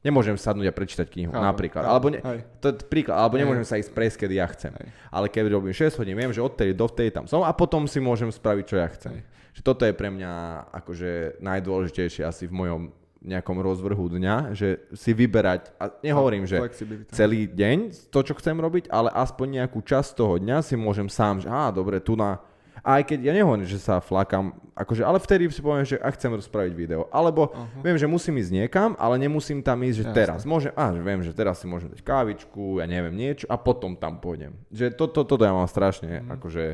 [0.00, 1.82] Nemôžem sadnúť a prečítať knihu, Chápem, napríklad.
[1.82, 2.40] chápem, Alebo ne, hej.
[2.62, 3.42] to je príklad, alebo Hej.
[3.42, 4.72] nemôžem sa ísť prejsť, kedy ja chcem.
[4.78, 4.88] Hej.
[5.10, 7.98] Ale keď robím 6 hodín, viem, že odtedy do vtedy tam som a potom si
[7.98, 9.18] môžem spraviť, čo ja chcem.
[9.18, 9.22] Hej.
[9.58, 10.32] Že toto je pre mňa
[10.70, 11.10] akože
[11.42, 12.82] najdôležitejšie asi v mojom
[13.26, 16.62] nejakom rozvrhu dňa, že si vyberať, a nehovorím, že
[17.10, 21.42] celý deň to, čo chcem robiť, ale aspoň nejakú časť toho dňa si môžem sám,
[21.42, 22.38] že á, dobre, tu na...
[22.86, 26.14] A aj keď ja nehovorím, že sa flakám, akože, ale vtedy si poviem, že ak
[26.14, 27.10] chcem spraviť video.
[27.10, 27.82] Alebo Aha.
[27.82, 30.14] viem, že musím ísť niekam, ale nemusím tam ísť, že Jasné.
[30.14, 30.40] teraz.
[30.46, 33.98] Môžem, á, že viem, že teraz si môžem dať kávičku, ja neviem, niečo a potom
[33.98, 34.54] tam pôjdem.
[34.70, 36.38] Že toto to, toto ja mám strašne, Mhm.
[36.38, 36.64] akože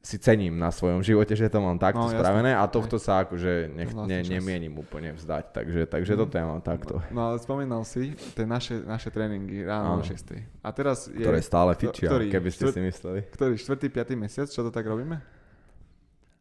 [0.00, 3.66] si cením na svojom živote, že to mám takto No, spravené a tohto sa akože
[3.68, 5.44] nech, To vlastný ne, nemienim úplne vzdať.
[5.50, 6.18] Takže, takže Mhm.
[6.18, 6.94] toto ja mám takto.
[7.08, 10.06] No ale spomínal si tie naše, naše tréningy ráno o Áno.
[10.06, 10.38] 6.
[10.62, 11.18] A teraz je...
[11.18, 12.30] Ktoré stále fičia, ktorý?
[12.30, 13.20] keby ste Štvrt- si mysleli.
[13.28, 13.54] Ktorý?
[13.54, 14.46] Štvrtý, piatý mesiac?
[14.46, 15.18] Čo to tak robíme?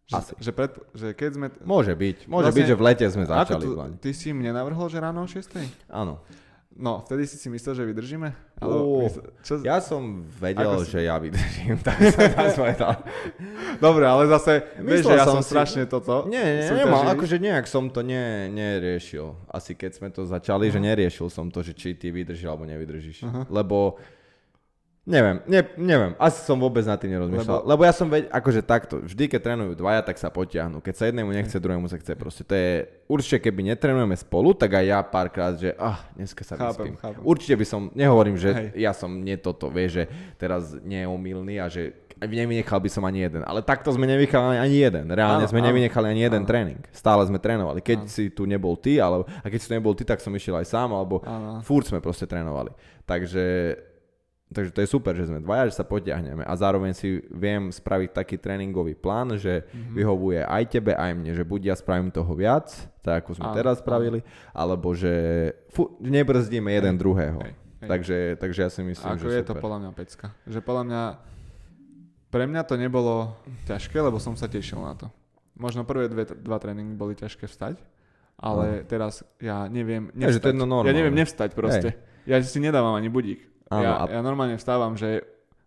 [0.08, 0.32] Že, Asi.
[0.40, 1.48] že, pred, že keď sme...
[1.60, 2.18] Môže byť.
[2.26, 3.60] Môže Vlastne- byť, že v lete sme Ako začali.
[3.60, 3.92] tu, len.
[3.98, 5.52] ty si mne navrhol, že ráno o 6.
[5.90, 6.24] Áno.
[6.78, 8.30] No, vtedy si si myslel, že vydržíme?
[8.62, 9.58] Ó, mysl- čo...
[9.66, 12.94] Ja som vedel, Ako si- že ja vydržím, tak som tak povedal.
[13.82, 16.30] Dobre, ale zase, vieš, Myslel že ja som si- strašne toto...
[16.30, 19.34] Nie, nie, nemal, akože nejak som to ne, neriešil.
[19.50, 23.26] Asi keď sme to začali, že neriešil som to, že či ty vydržíš alebo nevydržíš.
[23.26, 23.42] Aha.
[23.50, 23.98] Lebo
[25.08, 27.64] Neviem, ne, neviem, asi som vôbec nad tým nerozmýšľal.
[27.64, 30.84] Lebo, lebo ja som veď, akože takto, vždy keď trénujú dvaja, tak sa potiahnu.
[30.84, 32.44] Keď sa jednému nechce, druhému sa chce proste.
[32.44, 36.92] To je, určite keby netrenujeme spolu, tak aj ja párkrát, že ah, dneska sa chápem,
[36.92, 36.96] vyspím.
[37.00, 37.24] Chápem.
[37.24, 38.68] Určite by som, nehovorím, že Hej.
[38.84, 40.04] ja som nie toto, vieš, že
[40.36, 43.48] teraz nie je omylný a že nevynechal by som ani jeden.
[43.48, 45.08] Ale takto sme nevynechali ani jeden.
[45.08, 46.50] Reálne áno, sme áno, nevynechali ani jeden áno.
[46.50, 46.82] tréning.
[46.92, 47.80] Stále sme trénovali.
[47.80, 48.12] Keď áno.
[48.12, 50.68] si tu nebol ty, alebo, a keď si tu nebol ty, tak som išiel aj
[50.68, 51.64] sám, alebo áno.
[51.64, 52.74] furt sme proste trénovali.
[53.06, 53.44] Takže
[54.48, 58.16] Takže to je super, že sme dvaja, že sa potiahneme a zároveň si viem spraviť
[58.16, 59.92] taký tréningový plán, že mm-hmm.
[59.92, 62.72] vyhovuje aj tebe, aj mne, že buď ja spravím toho viac,
[63.04, 64.24] tak ako sme áno, teraz spravili,
[64.56, 65.12] alebo že
[65.68, 67.40] fu, nebrzdíme jeden hej, druhého.
[67.44, 67.90] Hej, hej.
[67.92, 69.52] Takže, takže ja si myslím, ako že je super.
[69.52, 70.26] to podľa mňa pecka.
[70.48, 71.04] Že podľa mňa,
[72.32, 73.36] pre mňa to nebolo
[73.68, 75.12] ťažké, lebo som sa tešil na to.
[75.60, 77.84] Možno prvé dve, dva tréningy boli ťažké vstať,
[78.40, 78.88] ale no.
[78.88, 80.40] teraz ja neviem nevstať.
[80.40, 82.00] Ja, to je ja neviem nevstať proste.
[82.24, 82.32] Hej.
[82.32, 83.57] Ja si nedávam ani budík.
[83.68, 84.04] Áno, ja, a...
[84.08, 85.24] ja normálne vstávam, že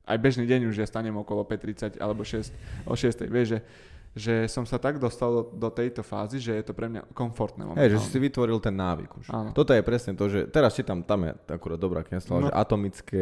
[0.09, 3.31] aj bežný deň už ja stanem okolo 5.30 alebo 6, o 6.
[3.31, 3.59] Vieš, že,
[4.17, 7.63] že som sa tak dostal do, do tejto fázy, že je to pre mňa komfortné.
[7.79, 9.27] Hej, že si vytvoril ten návyk už.
[9.31, 9.51] Áno.
[9.55, 12.51] Toto je presne to, že teraz si tam, tam je akurát dobrá kniha no.
[12.51, 13.21] že atomické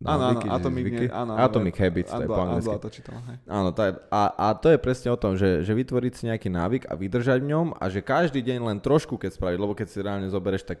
[0.00, 2.72] Áno, áno, atomic, ne, áno, Atomic Habits, to je po anglicky.
[2.72, 3.36] To čítal, hej.
[3.44, 6.48] Áno, to je, a, a to je presne o tom, že, že vytvoriť si nejaký
[6.48, 9.86] návyk a vydržať v ňom a že každý deň len trošku keď spraviť, lebo keď
[9.92, 10.80] si reálne zoberieš, tak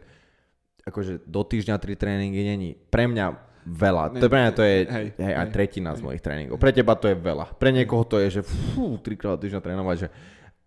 [0.84, 2.70] akože do týždňa tri tréningy není.
[2.76, 3.26] Pre mňa
[3.66, 4.16] veľa.
[4.16, 5.98] To pre mňa to je hej, hej, aj tretina hej.
[5.98, 6.56] z mojich tréningov.
[6.56, 7.52] Pre teba to je veľa.
[7.56, 10.08] Pre niekoho to je, že fú, trikrát týždňa trénovať, že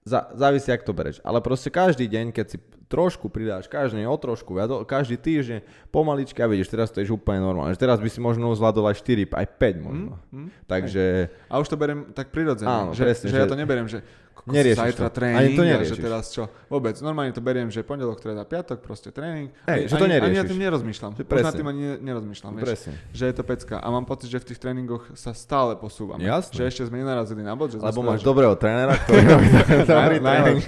[0.03, 1.23] za, závisí, ak to bereš.
[1.23, 2.57] Ale proste každý deň, keď si
[2.93, 4.53] trošku pridáš, každý o trošku
[4.85, 7.73] každý týždeň pomaličky a vidíš, teraz to je úplne normálne.
[7.73, 10.13] Že teraz by si možno zvládol aj 4, aj 5 možno.
[10.29, 11.03] Mm, mm, Takže...
[11.49, 14.05] A už to berem tak prirodzene, Áno, že, presne, že, že ja to neberiem, že
[14.43, 15.15] Neriešiš zajtra to.
[15.15, 15.95] tréning, Ani to neriešiš.
[15.95, 19.55] že teraz čo, vôbec, normálne to beriem, že pondelok, streda, piatok, proste tréning.
[19.63, 20.27] Ani, že to neriešiš.
[20.27, 21.11] Ani na tým nerozmýšľam.
[21.15, 23.79] Už na tým ani nerozmýšľam, vieš, že je to pecka.
[23.79, 26.19] A mám pocit, že v tých tréningoch sa stále posúvam.
[26.19, 26.59] Jasne.
[26.59, 27.71] Že ešte sme nenarazili na bod.
[27.71, 29.47] Že Lebo máš dobrého trénera, ktorý robí
[29.95, 30.59] dobrý tréning.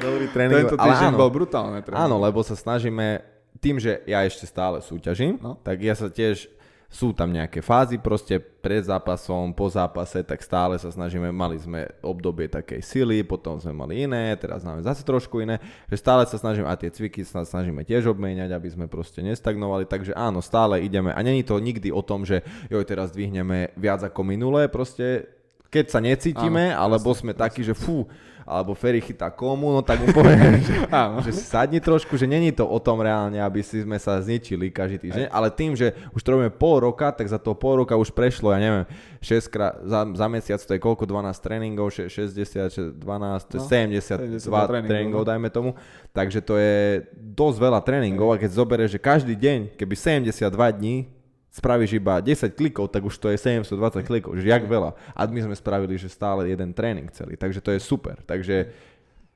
[0.00, 0.56] Dobrý tréning.
[0.64, 2.00] Tento týždeň bol brutálne tréning.
[2.08, 3.20] Áno, lebo sa snažíme,
[3.60, 5.60] tým, že ja ešte stále súťažím, no.
[5.60, 6.56] tak ja sa tiež
[6.86, 11.90] sú tam nejaké fázy proste pred zápasom, po zápase, tak stále sa snažíme, mali sme
[11.98, 15.58] obdobie takej sily, potom sme mali iné, teraz máme zase trošku iné,
[15.90, 19.84] že stále sa snažíme, a tie cviky sa snažíme tiež obmeniať, aby sme proste nestagnovali,
[19.90, 24.06] takže áno, stále ideme a není to nikdy o tom, že joj, teraz dvihneme viac
[24.06, 25.26] ako minulé, proste
[25.66, 28.06] keď sa necítime, áno, alebo sme takí, že fú,
[28.46, 30.86] alebo Ferry chytá komu, no tak mu poviem, že,
[31.26, 34.70] že si sadni trošku, že není to o tom reálne, aby si sme sa zničili
[34.70, 37.98] každý týždeň, ale tým, že už to robíme pol roka, tak za toho pol roka
[37.98, 38.86] už prešlo, ja neviem,
[39.18, 43.98] 6 krát, za, za mesiac to je koľko, 12 tréningov, 60, 12, to je no,
[44.38, 44.38] 72
[44.86, 45.28] tréningov, no.
[45.28, 45.74] dajme tomu,
[46.14, 50.38] takže to je dosť veľa tréningov a keď zoberieš, že každý deň, keby 72
[50.78, 51.15] dní,
[51.56, 54.92] spravíš iba 10 klikov, tak už to je 720 klikov, že jak veľa.
[55.16, 58.20] A my sme spravili, že stále jeden tréning celý, takže to je super.
[58.28, 58.68] Takže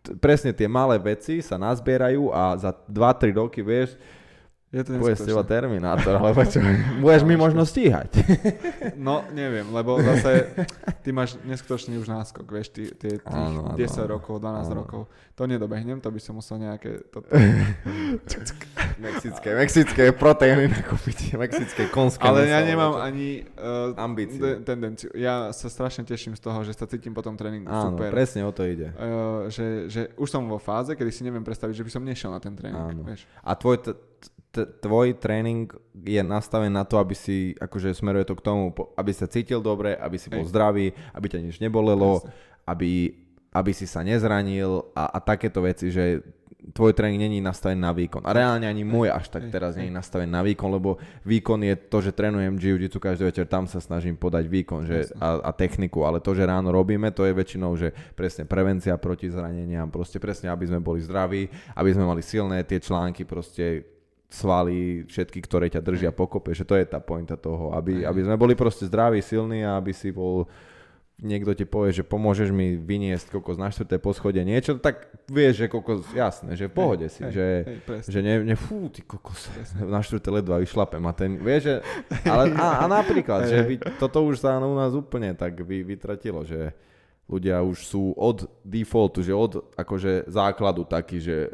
[0.04, 3.96] t- presne tie malé veci sa nazbierajú a za 2-3 roky, vieš,
[4.70, 6.62] je to Bude z teba Terminátor, alebo čo?
[7.02, 8.10] Budeš mi možno stíhať.
[9.00, 10.52] No, neviem, lebo zase
[11.00, 14.74] ty máš neskutočný už náskok, vieš, ty, tie tých áno, 10 áno, rokov, 12 áno.
[14.76, 15.00] rokov.
[15.40, 17.00] To nedobehnem, to by som musel nejaké...
[17.08, 17.32] Toto...
[19.04, 24.60] mexické, mexické proteíny nakúpiť, mexické konské Ale ja nemám ani uh, ambíciu.
[24.60, 25.08] tendenciu.
[25.16, 28.12] Ja sa strašne teším z toho, že sa cítim po tom tréningu áno, super.
[28.12, 28.92] presne o to ide.
[29.00, 32.30] Uh, že, že už som vo fáze, kedy si neviem predstaviť, že by som nešiel
[32.36, 33.00] na ten tréning.
[33.00, 33.02] Áno.
[33.08, 33.24] Vieš.
[33.40, 33.96] A tvoj t-
[34.82, 39.30] tvoj tréning je nastavený na to, aby si, akože smeruje to k tomu, aby sa
[39.30, 40.50] cítil dobre, aby si bol Ej.
[40.50, 42.26] zdravý, aby ťa nič nebolelo,
[42.66, 43.14] aby,
[43.54, 46.18] aby si sa nezranil a, a takéto veci, že
[46.74, 48.22] tvoj tréning není nastavený na výkon.
[48.26, 51.98] A reálne ani môj až tak teraz není nastavený na výkon, lebo výkon je to,
[52.04, 56.20] že trénujem jiu-jitsu každý večer, tam sa snažím podať výkon že, a, a techniku, ale
[56.20, 60.68] to, že ráno robíme, to je väčšinou, že presne prevencia proti zraneniam, proste presne, aby
[60.68, 61.48] sme boli zdraví,
[61.78, 63.99] aby sme mali silné tie články, proste
[64.30, 68.38] svaly, všetky, ktoré ťa držia pokope, že to je tá pointa toho, aby, aby sme
[68.38, 70.46] boli proste zdraví, silní a aby si bol
[71.20, 75.66] niekto ti povie, že pomôžeš mi vyniesť kokos na štvrté poschodie niečo, tak vieš, že
[75.68, 79.52] kokos, jasné, že v pohode si, hej, že, hej, že ne, ne, fú, ty kokos,
[79.52, 79.84] presne.
[79.84, 81.74] na štvrté ledva vyšlapem a ten, vieš, že,
[82.32, 86.42] ale a, a napríklad, že vy, toto už sa u nás úplne tak vy, vytratilo,
[86.48, 86.72] že
[87.28, 91.52] ľudia už sú od defaultu, že od akože základu taký, že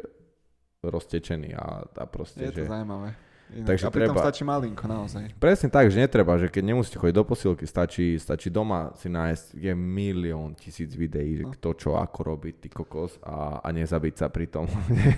[0.83, 2.65] roztečený a, a proste, Je že...
[2.65, 3.17] to zaujímavé.
[3.47, 3.63] Inak.
[3.63, 4.25] Takže a pritom treba...
[4.27, 5.23] stačí malinko naozaj.
[5.39, 9.55] Presne tak, že netreba, že keď nemusíte chodiť do posilky, stačí, stačí doma si nájsť,
[9.55, 11.55] je milión tisíc videí, no.
[11.55, 14.67] kto čo ako robiť, ty kokos a, a nezabiť sa pri tom.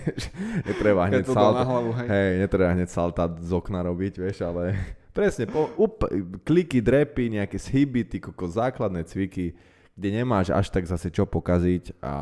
[0.69, 2.07] netreba hneď salta, hej.
[2.13, 4.77] hej, netreba hneď salta z okna robiť, vieš, ale
[5.09, 6.05] Presne, po, up,
[6.45, 9.57] kliky, drepy, nejaké shyby, ty koko, základné cviky,
[9.99, 12.13] kde nemáš až tak zase čo pokaziť a,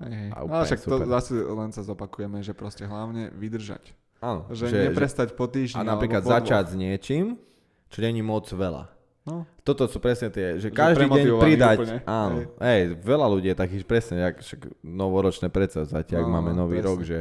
[0.00, 1.06] Hej, a no, úplne však to super.
[1.08, 3.94] zase len sa zopakujeme, že proste hlavne vydržať.
[4.18, 7.38] Áno, Že, že neprestať po týždni a napríklad začať s niečím,
[7.86, 8.90] čo není moc veľa.
[9.22, 11.96] No, Toto sú presne tie, že Že každý deň pridať, úplne.
[12.02, 16.80] áno, hej, veľa ľudí je takých presne, jak však novoročné predsavzatie, ak No, máme nový
[16.80, 16.88] presne.
[16.88, 17.20] rok, že,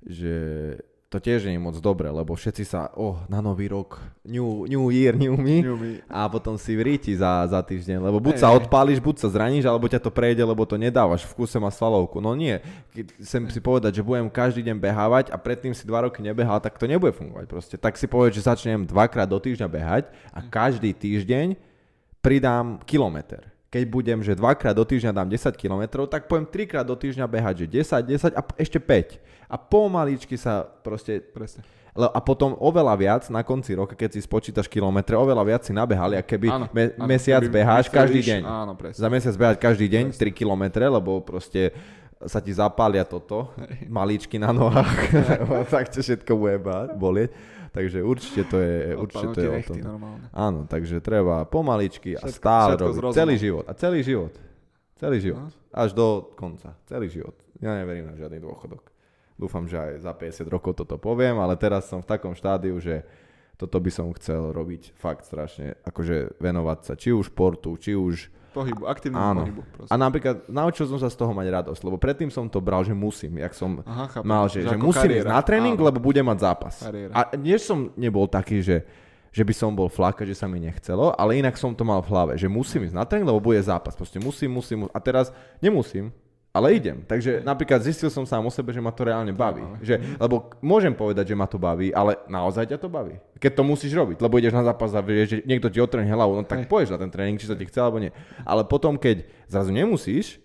[0.00, 0.34] že
[1.14, 4.90] to tiež nie je moc dobre, lebo všetci sa, oh, na nový rok, new, new
[4.90, 5.92] year, new me, New me.
[6.10, 9.62] a potom si vríti za, za týždeň, lebo buď Hej, sa odpáliš, buď sa zraníš,
[9.70, 12.18] alebo ťa to prejde, lebo to nedávaš, v kuse má svalovku.
[12.18, 12.58] No nie,
[12.90, 16.58] keď chcem si povedať, že budem každý deň behávať a predtým si dva roky nebehal,
[16.58, 17.76] tak to nebude fungovať proste.
[17.78, 21.54] Tak si povedať, že začnem dvakrát do týždňa behať a každý týždeň
[22.18, 23.53] pridám kilometr.
[23.74, 27.66] Keď budem, že dvakrát do týždňa dám 10 kilometrov, tak poviem trikrát do týždňa behať,
[27.66, 29.18] že 10, 10 a ešte 5.
[29.50, 31.66] A pomaličky sa proste Presne.
[31.94, 36.18] A potom oveľa viac na konci roka, keď si spočítaš kilometre, oveľa viac si nabehali,
[36.18, 38.42] a keby Áno, me- áno, mesiac keby beháš každý deň.
[38.42, 38.98] Áno, presne.
[38.98, 41.70] Za mesiac behať každý deň 3 kilometre, lebo proste
[42.26, 43.54] sa ti zapália toto,
[43.86, 44.90] malíčky na nohách,
[45.74, 46.58] tak ťa všetko bude
[46.98, 47.30] bolieť.
[47.74, 49.76] Takže určite to je, určite to je o tom.
[49.82, 50.26] normálne.
[50.30, 53.16] Áno, takže treba pomaličky a Všetko- stále všetko s robiť.
[53.18, 53.64] Celý život.
[53.66, 54.32] A celý život.
[54.94, 55.42] Celý život.
[55.42, 55.50] No.
[55.74, 56.06] Až do
[56.38, 56.78] konca.
[56.86, 57.34] Celý život.
[57.58, 58.94] Ja neverím na žiadny dôchodok.
[59.34, 63.02] Dúfam, že aj za 50 rokov toto poviem, ale teraz som v takom štádiu, že
[63.58, 68.30] toto by som chcel robiť fakt strašne, akože venovať sa či už športu, či už...
[68.54, 69.40] Pohybu, aktívnemu Áno.
[69.42, 69.60] pohybu.
[69.68, 69.90] Proste.
[69.90, 72.94] A napríklad naučil som sa z toho mať radosť, lebo predtým som to bral, že
[72.94, 75.20] musím, jak som Aha, mal, že, že ako musím kariéra.
[75.20, 75.84] ísť na tréning, Áno.
[75.84, 76.74] lebo budem mať zápas.
[76.78, 77.12] Kariéra.
[77.12, 78.86] A dnes som nebol taký, že,
[79.28, 82.08] že by som bol flaka, že sa mi nechcelo, ale inak som to mal v
[82.08, 83.92] hlave, že musím ísť na tréning, lebo bude zápas.
[83.92, 86.14] Proste musím, musím, mu- a teraz nemusím,
[86.54, 87.02] ale idem.
[87.02, 89.66] Takže napríklad zistil som sám o sebe, že ma to reálne baví.
[89.82, 93.18] Že, lebo môžem povedať, že ma to baví, ale naozaj ťa to baví.
[93.42, 96.38] Keď to musíš robiť, lebo ideš na zápas a vieš, že niekto ti otrhne hlavu,
[96.38, 96.70] no tak Hej.
[96.70, 98.14] pôjdeš na ten tréning, či sa ti chce alebo nie.
[98.46, 100.38] Ale potom, keď zrazu nemusíš,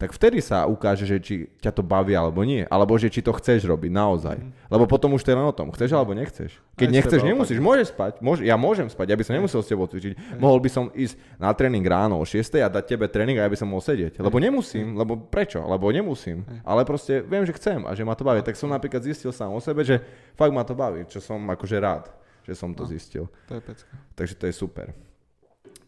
[0.00, 2.64] tak vtedy sa ukáže, že či ťa to baví alebo nie.
[2.72, 4.40] Alebo že či to chceš robiť naozaj.
[4.72, 5.68] Lebo potom už to je len o tom.
[5.76, 6.56] Chceš alebo nechceš.
[6.80, 7.60] Keď Aj nechceš, nemusíš.
[7.60, 8.24] Môžeš spať.
[8.24, 9.12] Môže, ja môžem spať.
[9.12, 10.40] Ja by som nemusel s tebou cvičiť.
[10.40, 13.52] Mohol by som ísť na tréning ráno o 6 a dať tebe tréning a ja
[13.52, 14.24] by som mohol sedieť.
[14.24, 14.96] Lebo nemusím.
[14.96, 15.60] Lebo prečo?
[15.60, 16.48] Lebo nemusím.
[16.64, 18.40] Ale proste viem, že chcem a že ma to baví.
[18.40, 20.00] Tak som napríklad zistil sám o sebe, že
[20.32, 21.04] fakt ma to baví.
[21.12, 22.08] Čo som akože rád,
[22.48, 23.28] že som to zistil.
[23.52, 23.92] To je pecka.
[24.16, 25.09] Takže to je super.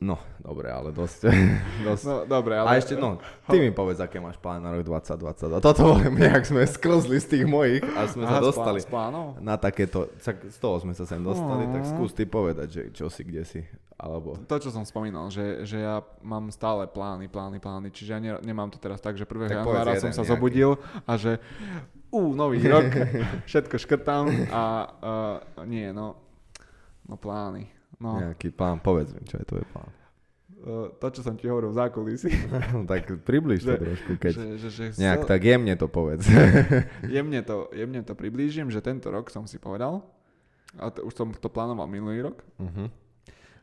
[0.03, 1.31] No, dobre, ale dosť.
[1.87, 2.03] dosť.
[2.03, 2.67] No, dobre, ale...
[2.67, 5.63] A ešte, no, ty mi povedz, aké máš plán na rok 2022.
[5.63, 9.39] Toto poviem, nejak sme sklzli z tých mojich a sme sa Aha, dostali S plánov?
[9.39, 11.89] na takéto, tak z toho sme sa sem dostali, tak No.
[11.89, 13.63] skús ty povedať, že čo si, kde si,
[13.95, 14.35] alebo...
[14.43, 18.33] To, čo som spomínal, že, že ja mám stále plány, plány, plány, čiže ja ne,
[18.43, 19.39] nemám to teraz tak, že 1.
[19.47, 20.33] Tak januára som sa nejaký.
[20.35, 20.71] zobudil
[21.07, 21.39] a že
[22.11, 22.91] ú, nový rok,
[23.49, 24.63] všetko škrtám a
[25.01, 26.19] uh, nie, no,
[27.07, 27.72] no plány.
[28.03, 29.87] No, Nejaký plán, povedz mi, čo je tvoj plán.
[30.61, 32.31] uh, to, čo som ti hovoril v zákulisí,
[32.75, 34.33] No, tak približ to Že- trošku, keď...
[34.33, 36.27] že, že, že Nejak chcel- tak jemne to povedz.
[37.09, 40.03] jemne, to, jemne to priblížim, že tento rok som si povedal,
[40.75, 42.91] a to, už som to plánoval minulý rok, Mhm.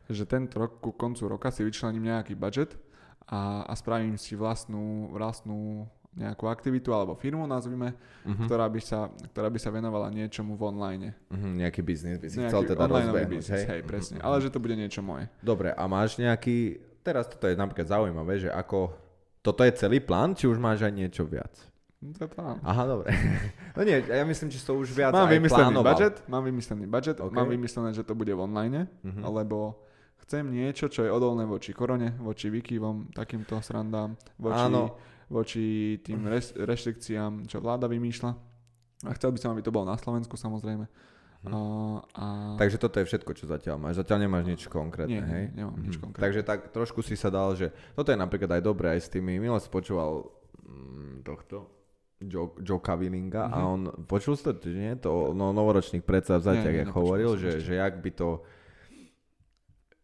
[0.08, 2.74] že tento rok ku koncu roka si vyčlením nejaký budget
[3.24, 8.44] a, a spravím si vlastnú, vlastnú nejakú aktivitu alebo firmu, nazvime, Mhm.
[8.44, 8.98] ktorá, by sa,
[9.30, 11.14] ktorá by sa venovala niečomu v online.
[11.28, 13.64] Mhm, Nejaký biznis by si Nejaký chcel teda rozbehnúť, biznis, hej?
[13.64, 14.16] hej, presne.
[14.18, 14.24] Mhm.
[14.24, 15.30] Ale že to bude niečo moje.
[15.38, 16.56] Dobre, a máš nejaký,
[17.00, 18.90] teraz toto je napríklad zaujímavé, že ako,
[19.40, 21.54] toto je celý plán, či už máš aj niečo viac?
[22.00, 22.58] To je plán.
[22.60, 23.12] Aha, dobre.
[23.70, 25.94] No nie, ja myslím, že to už viac Mám aj vymyslený plánoval.
[25.94, 27.30] budget, mám vymyslený budget, OK.
[27.30, 29.22] mám vymyslené, že to bude v online, Mhm.
[29.22, 29.78] lebo
[30.18, 34.98] chcem niečo, čo je odolné voči korone, voči výkyvom, takýmto srandám, voči, Áno.
[35.30, 35.64] Voči
[36.00, 38.30] tým res, reštrikciám, čo vláda vymýšľa.
[39.00, 40.84] A chcel by som, aby to bolo na Slovensku samozrejme.
[41.40, 41.48] Mhm.
[41.48, 41.58] A,
[42.12, 42.24] a...
[42.58, 43.96] Takže toto je všetko, čo zatiaľ máš.
[43.96, 45.44] Zatiaľ nemáš nič konkrétne, Nie, hej?
[45.56, 46.02] nemám nič Mhm.
[46.02, 46.24] konkrétne.
[46.26, 49.40] Takže tak trošku si sa dal, že toto je napríklad aj dobré aj s tými,
[49.40, 50.28] minule počúval
[50.60, 51.64] mm, tohto
[52.20, 53.64] Joe, Joe Kavilinga a Mhm.
[53.64, 54.92] on, počul si to, nie?
[55.00, 58.44] To no, novoročných predsavzatiach, jak hovoril, že, že jak by to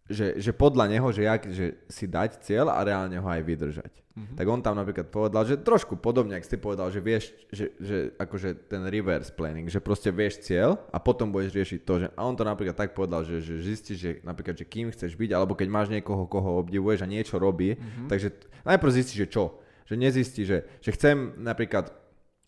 [0.06, 3.92] že, že podľa neho, že, jak, že si dať cieľ a reálne ho aj vydržať.
[4.16, 4.32] Mhm.
[4.32, 7.96] Tak on tam napríklad povedal, že trošku podobne, ak si povedal, že vieš, že, že
[8.16, 12.20] akože ten reverse planning, že proste vieš cieľ a potom budeš riešiť to, že a
[12.24, 15.52] on to napríklad tak povedal, že, že zistíš, že napríklad, že kým chceš byť, alebo
[15.52, 18.08] keď máš niekoho, koho obdivuješ a niečo robí, Mhm.
[18.08, 18.32] takže
[18.64, 19.44] najprv zistíš, že čo,
[19.84, 21.92] že nezistíš, že, že chcem napríklad,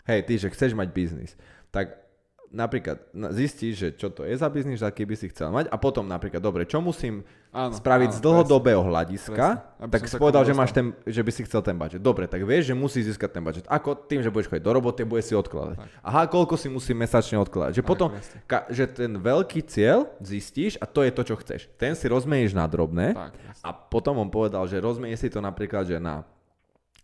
[0.08, 1.36] hej, ty, že chceš mať biznis,
[1.68, 2.00] tak
[2.48, 5.76] napríklad na- zistíš, že čo to je za biznis, aký by si chcel mať a
[5.76, 9.88] potom napríklad, dobre, čo musím Áno, spraviť áno, z dlhodobého hľadiska, Presne.
[9.88, 11.98] Tak si povedal, že, máš ten, že by si chcel ten budget.
[11.98, 13.64] Dobre, tak vieš, že musíš získať ten budget.
[13.64, 13.96] Ako?
[13.98, 15.76] Tým, že budeš chodiť do roboty, budeš si odkladať.
[15.76, 15.88] Tak.
[16.02, 17.72] Aha, koľko si musím mesačne odkladať.
[17.72, 18.38] Že Tak, potom, presne.
[18.44, 21.68] ka, že ten veľký cieľ zistíš a to je to, čo chceš.
[21.74, 23.64] Ten si rozmeníš na drobné Tak, presne.
[23.64, 26.28] a potom on povedal, že rozmenie si to napríklad, že na,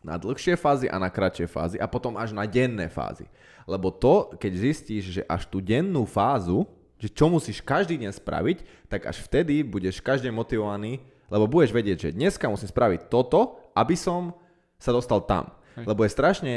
[0.01, 3.25] na dlhšie fázy a na kratšie fázy a potom až na denné fázy.
[3.65, 6.69] Lebo to, keď zistíš, že až tú dennú fázu,
[7.01, 8.59] že čo musíš každý deň spraviť,
[8.89, 13.97] tak až vtedy budeš každý motivovaný, lebo budeš vedieť, že dneska musím spraviť toto, aby
[13.99, 14.33] som
[14.81, 15.53] sa dostal tam.
[15.77, 15.85] Hej.
[15.89, 16.55] Lebo je strašne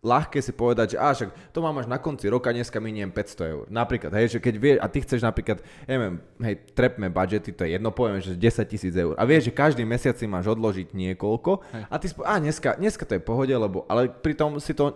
[0.00, 3.52] ľahké si povedať, že á, však to mám až na konci roka, dneska miniem 500
[3.52, 3.64] eur.
[3.72, 7.76] Napríklad, hej, že keď vieš, a ty chceš napríklad, neviem, hej, trepme budžety, to je
[7.76, 9.16] jedno, poviem, že 10 tisíc eur.
[9.16, 11.82] A vieš, že každý mesiac si máš odložiť niekoľko Hej.
[11.88, 14.92] a ty spo- a dneska, dneska to je pohode, lebo, ale pritom si to,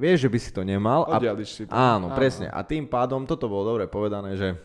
[0.00, 1.04] vieš, že by si to nemal.
[1.04, 1.72] A, si to.
[1.76, 2.48] áno, presne.
[2.48, 4.56] A tým pádom, toto bolo dobre povedané, že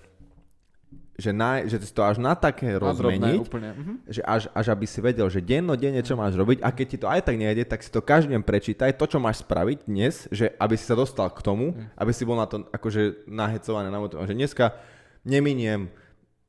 [1.15, 3.69] že, naj, že si to až na také Na drobné rozmeniť, úplne.
[3.71, 3.93] Mhm.
[4.11, 7.07] že až, až aby si vedel, že dennodenne čo máš robiť a keď ti to
[7.07, 10.51] aj tak nejde, tak si to každý deň prečítaj, to, čo máš spraviť dnes, že
[10.59, 14.35] aby si sa dostal k tomu, aby si bol na to akože nahecovaný na že
[14.35, 14.75] dneska
[15.23, 15.87] neminiem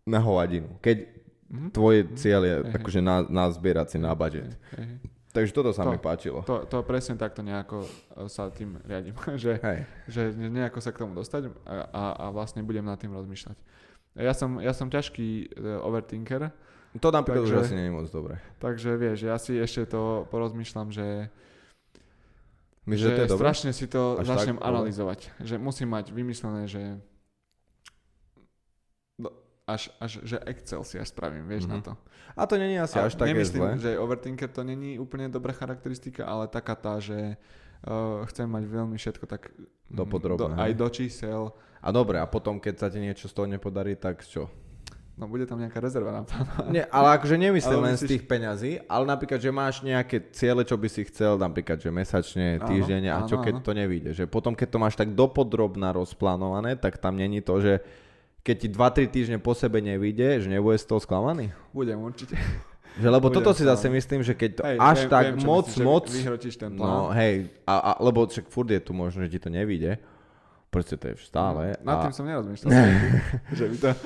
[0.03, 1.15] na hovadinu, keď
[1.47, 1.71] Mhm.
[1.71, 2.75] tvoj cieľ je hej.
[2.75, 4.51] akože na, na zbierať si na budget.
[4.75, 4.99] Hej, hej.
[5.37, 6.41] Takže toto sa To- mi páčilo.
[6.43, 7.89] To, to presne takto nejako e,
[8.27, 9.79] sa tým riadím, že, Hej.
[10.09, 13.61] že ne- nejako sa k tomu dostať a, a, a vlastne budem nad tým rozmýšľať.
[14.17, 16.49] Ja som, ja som ťažký uh, overthinker,
[16.97, 18.41] To napríklad už Takže- asi nie je moc dobré.
[18.57, 21.29] takže vieš, ja si ešte to porozmýšľam, že,
[22.83, 23.41] Myslíš, že že to je dobré?
[23.45, 24.63] strašne si to Až začnem tak?
[24.63, 24.71] Dobre.
[24.73, 25.21] analyzovať.
[25.39, 26.97] Že musím mať vymyslené, že
[29.67, 31.73] až, až, že Excel si až spravím, vieš, Mhm.
[31.73, 31.93] na to.
[32.37, 33.81] A to je asi A až také nemyslím, zlé.
[33.81, 37.41] že overthinker to není úplne dobrá charakteristika, ale taká tá, že
[37.89, 39.49] uh, chcem mať veľmi všetko tak
[39.89, 41.43] Dopodrobné, do, aj do čísel.
[41.81, 44.53] A dobre, a potom, keď sa ti niečo z toho nepodarí, tak čo?
[45.17, 46.45] No bude tam nejaká rezerva na plán.
[46.77, 50.29] Nie, ale akože nemyslím Ale len z myslíš- tých peňazí, ale napríklad, že máš nejaké
[50.29, 53.65] ciele, čo by si chcel, napríklad, že mesačne, Áno, týždenne a čo áno, keď áno.
[53.65, 54.11] to nevíde.
[54.13, 57.81] Že potom, keď to máš tak dopodrobná rozplánované, tak tam není to, že
[58.47, 61.51] keď ti 2-3 týždne po sebe nevíde, že nebude z toho sklamaný.
[61.75, 62.39] Budem určite.
[62.97, 65.37] Že lebo Budem toto si zase myslím, že keď to Hej, až viem- tak viem,
[65.45, 66.05] moc, myslíš, že moc,
[66.57, 67.03] ten no plán.
[67.19, 67.35] hej,
[67.69, 70.01] a, a, lebo však furt je tu možno, že ti to nevíde,
[70.73, 71.77] proste to je stále.
[71.85, 72.71] Nad a, tým som nerozmýšľal.
[73.53, 73.89] že by to...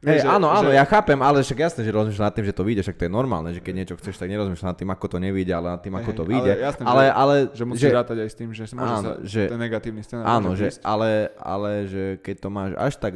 [0.00, 2.56] Hej, že- áno, áno, že- ja chápem, ale však jasné, že rozmýšľam nad tým, že
[2.56, 5.06] to vyjde, však to je normálne, že keď niečo chceš, tak nerozmýšľam nad tým, ako
[5.12, 6.52] to nevyjde, ale nad tým, ako to vyjde.
[6.56, 9.12] ale jasné, ale, že- ale, Že musíš rátať aj s tým, že môže áno, sa
[9.20, 10.80] že- ten negatívny scenár áno, že, prísť.
[10.88, 13.12] ale, ale že keď to máš až tak,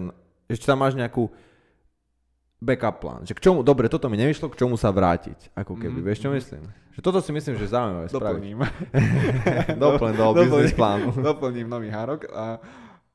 [0.46, 1.28] ešte tam máš nejakú
[2.56, 5.98] backup plán, že k čomu, dobre, toto mi nevyšlo, k čomu sa vrátiť, ako keby,
[5.98, 6.62] Mhm, vieš čo myslím?
[6.90, 8.40] Že toto si myslím, že zaujímavé spraviť.
[8.40, 8.58] Doplním.
[9.84, 10.48] Doplň do Doplním.
[10.48, 11.06] business plánu.
[11.28, 12.56] Doplním nový hárok a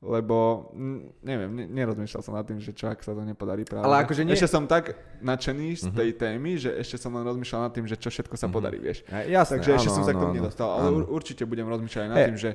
[0.00, 3.84] lebo mm, neviem, ne, nerozmýšľal som nad tým, že čo ak sa to nepodarí práve.
[3.84, 5.92] Ale akože nie- Ešte som tak nadšený z Mhm.
[5.94, 8.52] tej témy, že ešte som len rozmýšľal nad tým, že čo všetko sa Mhm.
[8.54, 9.04] podarí, vieš.
[9.04, 10.96] Hej, Jasné, Takže ešte áno, som sa k tomu nedostal, ale áno.
[10.96, 12.50] ur- určite budem rozmýšľať nad tým, že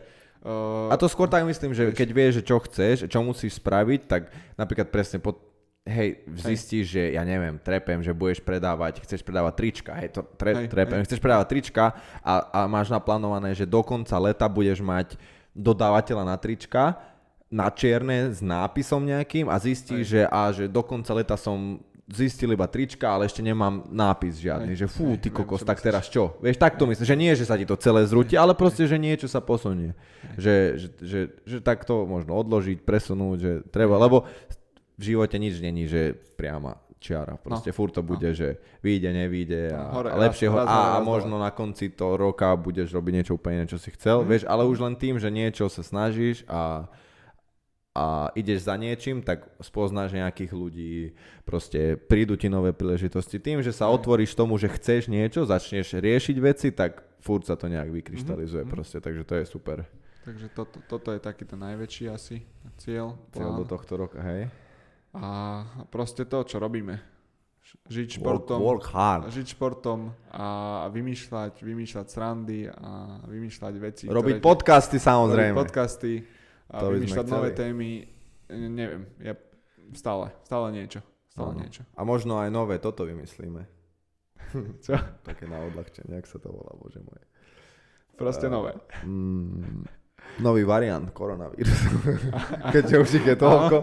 [0.45, 4.01] uh, A to skôr tak myslím, že keď vieš, že čo chceš, čo musíš spraviť,
[4.05, 5.41] tak napríklad presne pod,
[5.85, 10.65] hej, zistíš, že ja neviem, trepem, že budeš predávať, chceš predávať trička, hej, to tre,
[10.65, 15.17] Hej, trepem, chceš predávať trička a, a máš naplánované, že do konca leta budeš mať
[15.53, 16.97] dodávateľa na trička,
[17.49, 22.53] na čierne s nápisom nejakým a zistíš, že, a že do konca leta som zistil
[22.53, 26.38] iba trička, ale ešte nemám nápis žiadny, že fú, ty kokos, tak teraz čo?
[26.38, 29.01] Vieš, tak to myslím, že nie, že sa ti to celé zrúti, ale proste, že
[29.01, 29.97] niečo sa posunie.
[30.38, 34.30] Že, že, že, že tak to možno odložiť, presunúť, že treba, lebo
[34.95, 37.38] v živote nič není, že priama čiara.
[37.38, 37.76] Proste no.
[37.76, 41.53] furt to bude, že vyjde, nevyjde a, Hore, a lepšie ho, a, a možno na
[41.53, 44.28] konci toho roka budeš robiť niečo úplne čo si chcel, Mhm.
[44.30, 46.89] vieš, ale už len tým, že niečo sa snažíš a
[47.95, 51.15] a ideš za niečím, tak spoznáš nejakých ľudí,
[51.47, 53.39] proste prídu ti nové príležitosti.
[53.39, 53.95] Tým, že sa Hej.
[53.95, 58.69] otvoríš tomu, že chceš niečo, začneš riešiť veci, tak furt sa to nejak vykryštalizuje Mhm,
[58.69, 58.75] mhm.
[58.75, 59.87] proste, takže to je super.
[60.27, 62.43] takže toto, toto je taký ten najväčší asi
[62.75, 63.15] cieľ.
[63.31, 63.59] Cieľ plán.
[63.61, 64.51] do tohto roka, hej?
[65.15, 66.99] A proste to, čo robíme.
[67.89, 69.23] Žiť Work, športom, work hard.
[69.33, 70.45] žiť športom a
[70.93, 74.03] vymýšľať, vymýšľať srandy a vymýšľať veci.
[74.05, 75.57] Robiť ktoré podcasty robiť samozrejme.
[75.57, 76.13] podcasty
[76.68, 77.88] a To vymýšľať nové témy.
[78.47, 79.34] Ne- Neviem, ja
[79.91, 81.01] stále, stále niečo.
[81.28, 81.59] Stále Áno.
[81.59, 81.82] niečo.
[81.91, 83.66] A možno aj nové toto vymyslíme.
[84.86, 84.95] Čo?
[85.22, 87.24] Také na odľahčenie, jak sa to volá, bože moje.
[88.13, 88.72] Proste A- nové.
[89.03, 89.84] Mm,
[90.39, 91.89] nový variant koronavírusu.
[92.74, 93.78] Keďže už ich je toľko.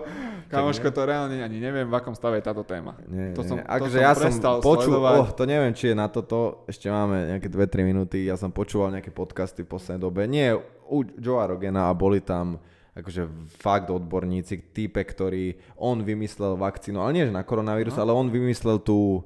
[0.46, 2.92] Kamoško, to reálne ani neviem, v akom stave je táto téma.
[3.06, 3.64] Nie, To som- nie.
[3.64, 5.16] to Akože som ja som počul, sledovať.
[5.16, 8.92] oh, to neviem, či je na toto, ešte máme nejaké 2-3 minúty, ja som počúval
[8.92, 10.52] nejaké podcasty v poslednej dobe, nie
[10.86, 12.60] u Joea Rogena a boli tam
[12.92, 18.00] akože fakt odborníci, type, ktorý, on vymyslel vakcínu, ale nie že na koronavírus, no.
[18.04, 19.24] ale on vymyslel tú,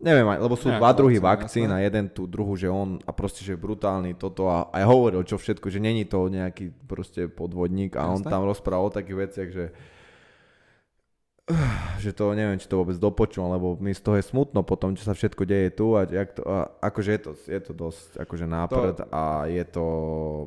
[0.00, 3.60] neviem, lebo sú dva druhy vakcín a jeden tú druhu, že on a proste, že
[3.60, 8.12] brutálny toto a aj hovoril čo všetko, že není to nejaký proste podvodník a jasné.
[8.16, 9.64] on tam rozprával o takých veciach, že
[12.02, 14.94] že to neviem, či to vôbec dopočul, lebo mi z toho je smutno po tom,
[14.94, 18.08] čo sa všetko deje tu a, jak to, a akože je to, je to dosť
[18.22, 19.04] akože náprd to...
[19.10, 19.86] a je to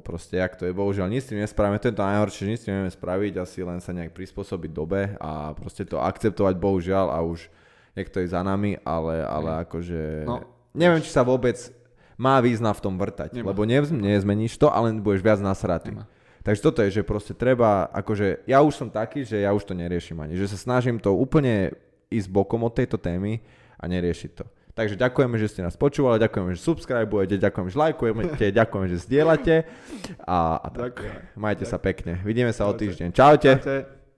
[0.07, 2.65] proste, jak to je, bohužiaľ nič s tým nespravíme, to je to najhoršie, nič s
[2.67, 7.19] tým nevieme spraviť, asi len sa nejak prispôsobiť dobe a proste to akceptovať bohužiaľ a
[7.27, 7.51] už
[7.95, 10.47] jak to je za nami, ale, ale akože no.
[10.71, 11.55] neviem, či sa vôbec
[12.15, 13.51] má význam v tom vrtať, Nemá.
[13.51, 15.91] lebo nezmeníš to, ale budeš viac nasratý.
[15.91, 16.07] Nemá.
[16.45, 19.73] Takže toto je, že proste treba, akože ja už som taký, že ja už to
[19.73, 21.73] neriešim ani, že sa snažím to úplne
[22.13, 23.41] ísť bokom od tejto témy
[23.81, 24.45] a neriešiť to.
[24.75, 29.55] Takže ďakujeme, že ste nás počúvali, ďakujeme, že subscribujete, ďakujeme, že lajkujete, ďakujeme, že zdieľate
[30.21, 31.01] a, a tak.
[31.01, 31.15] Ďakujem.
[31.33, 31.71] Majte Ďakujem.
[31.71, 32.13] sa pekne.
[32.21, 32.75] Vidíme sa Ďakujem.
[32.75, 33.09] o týždeň.
[33.15, 33.51] Čaute.
[33.57, 33.94] Čaute.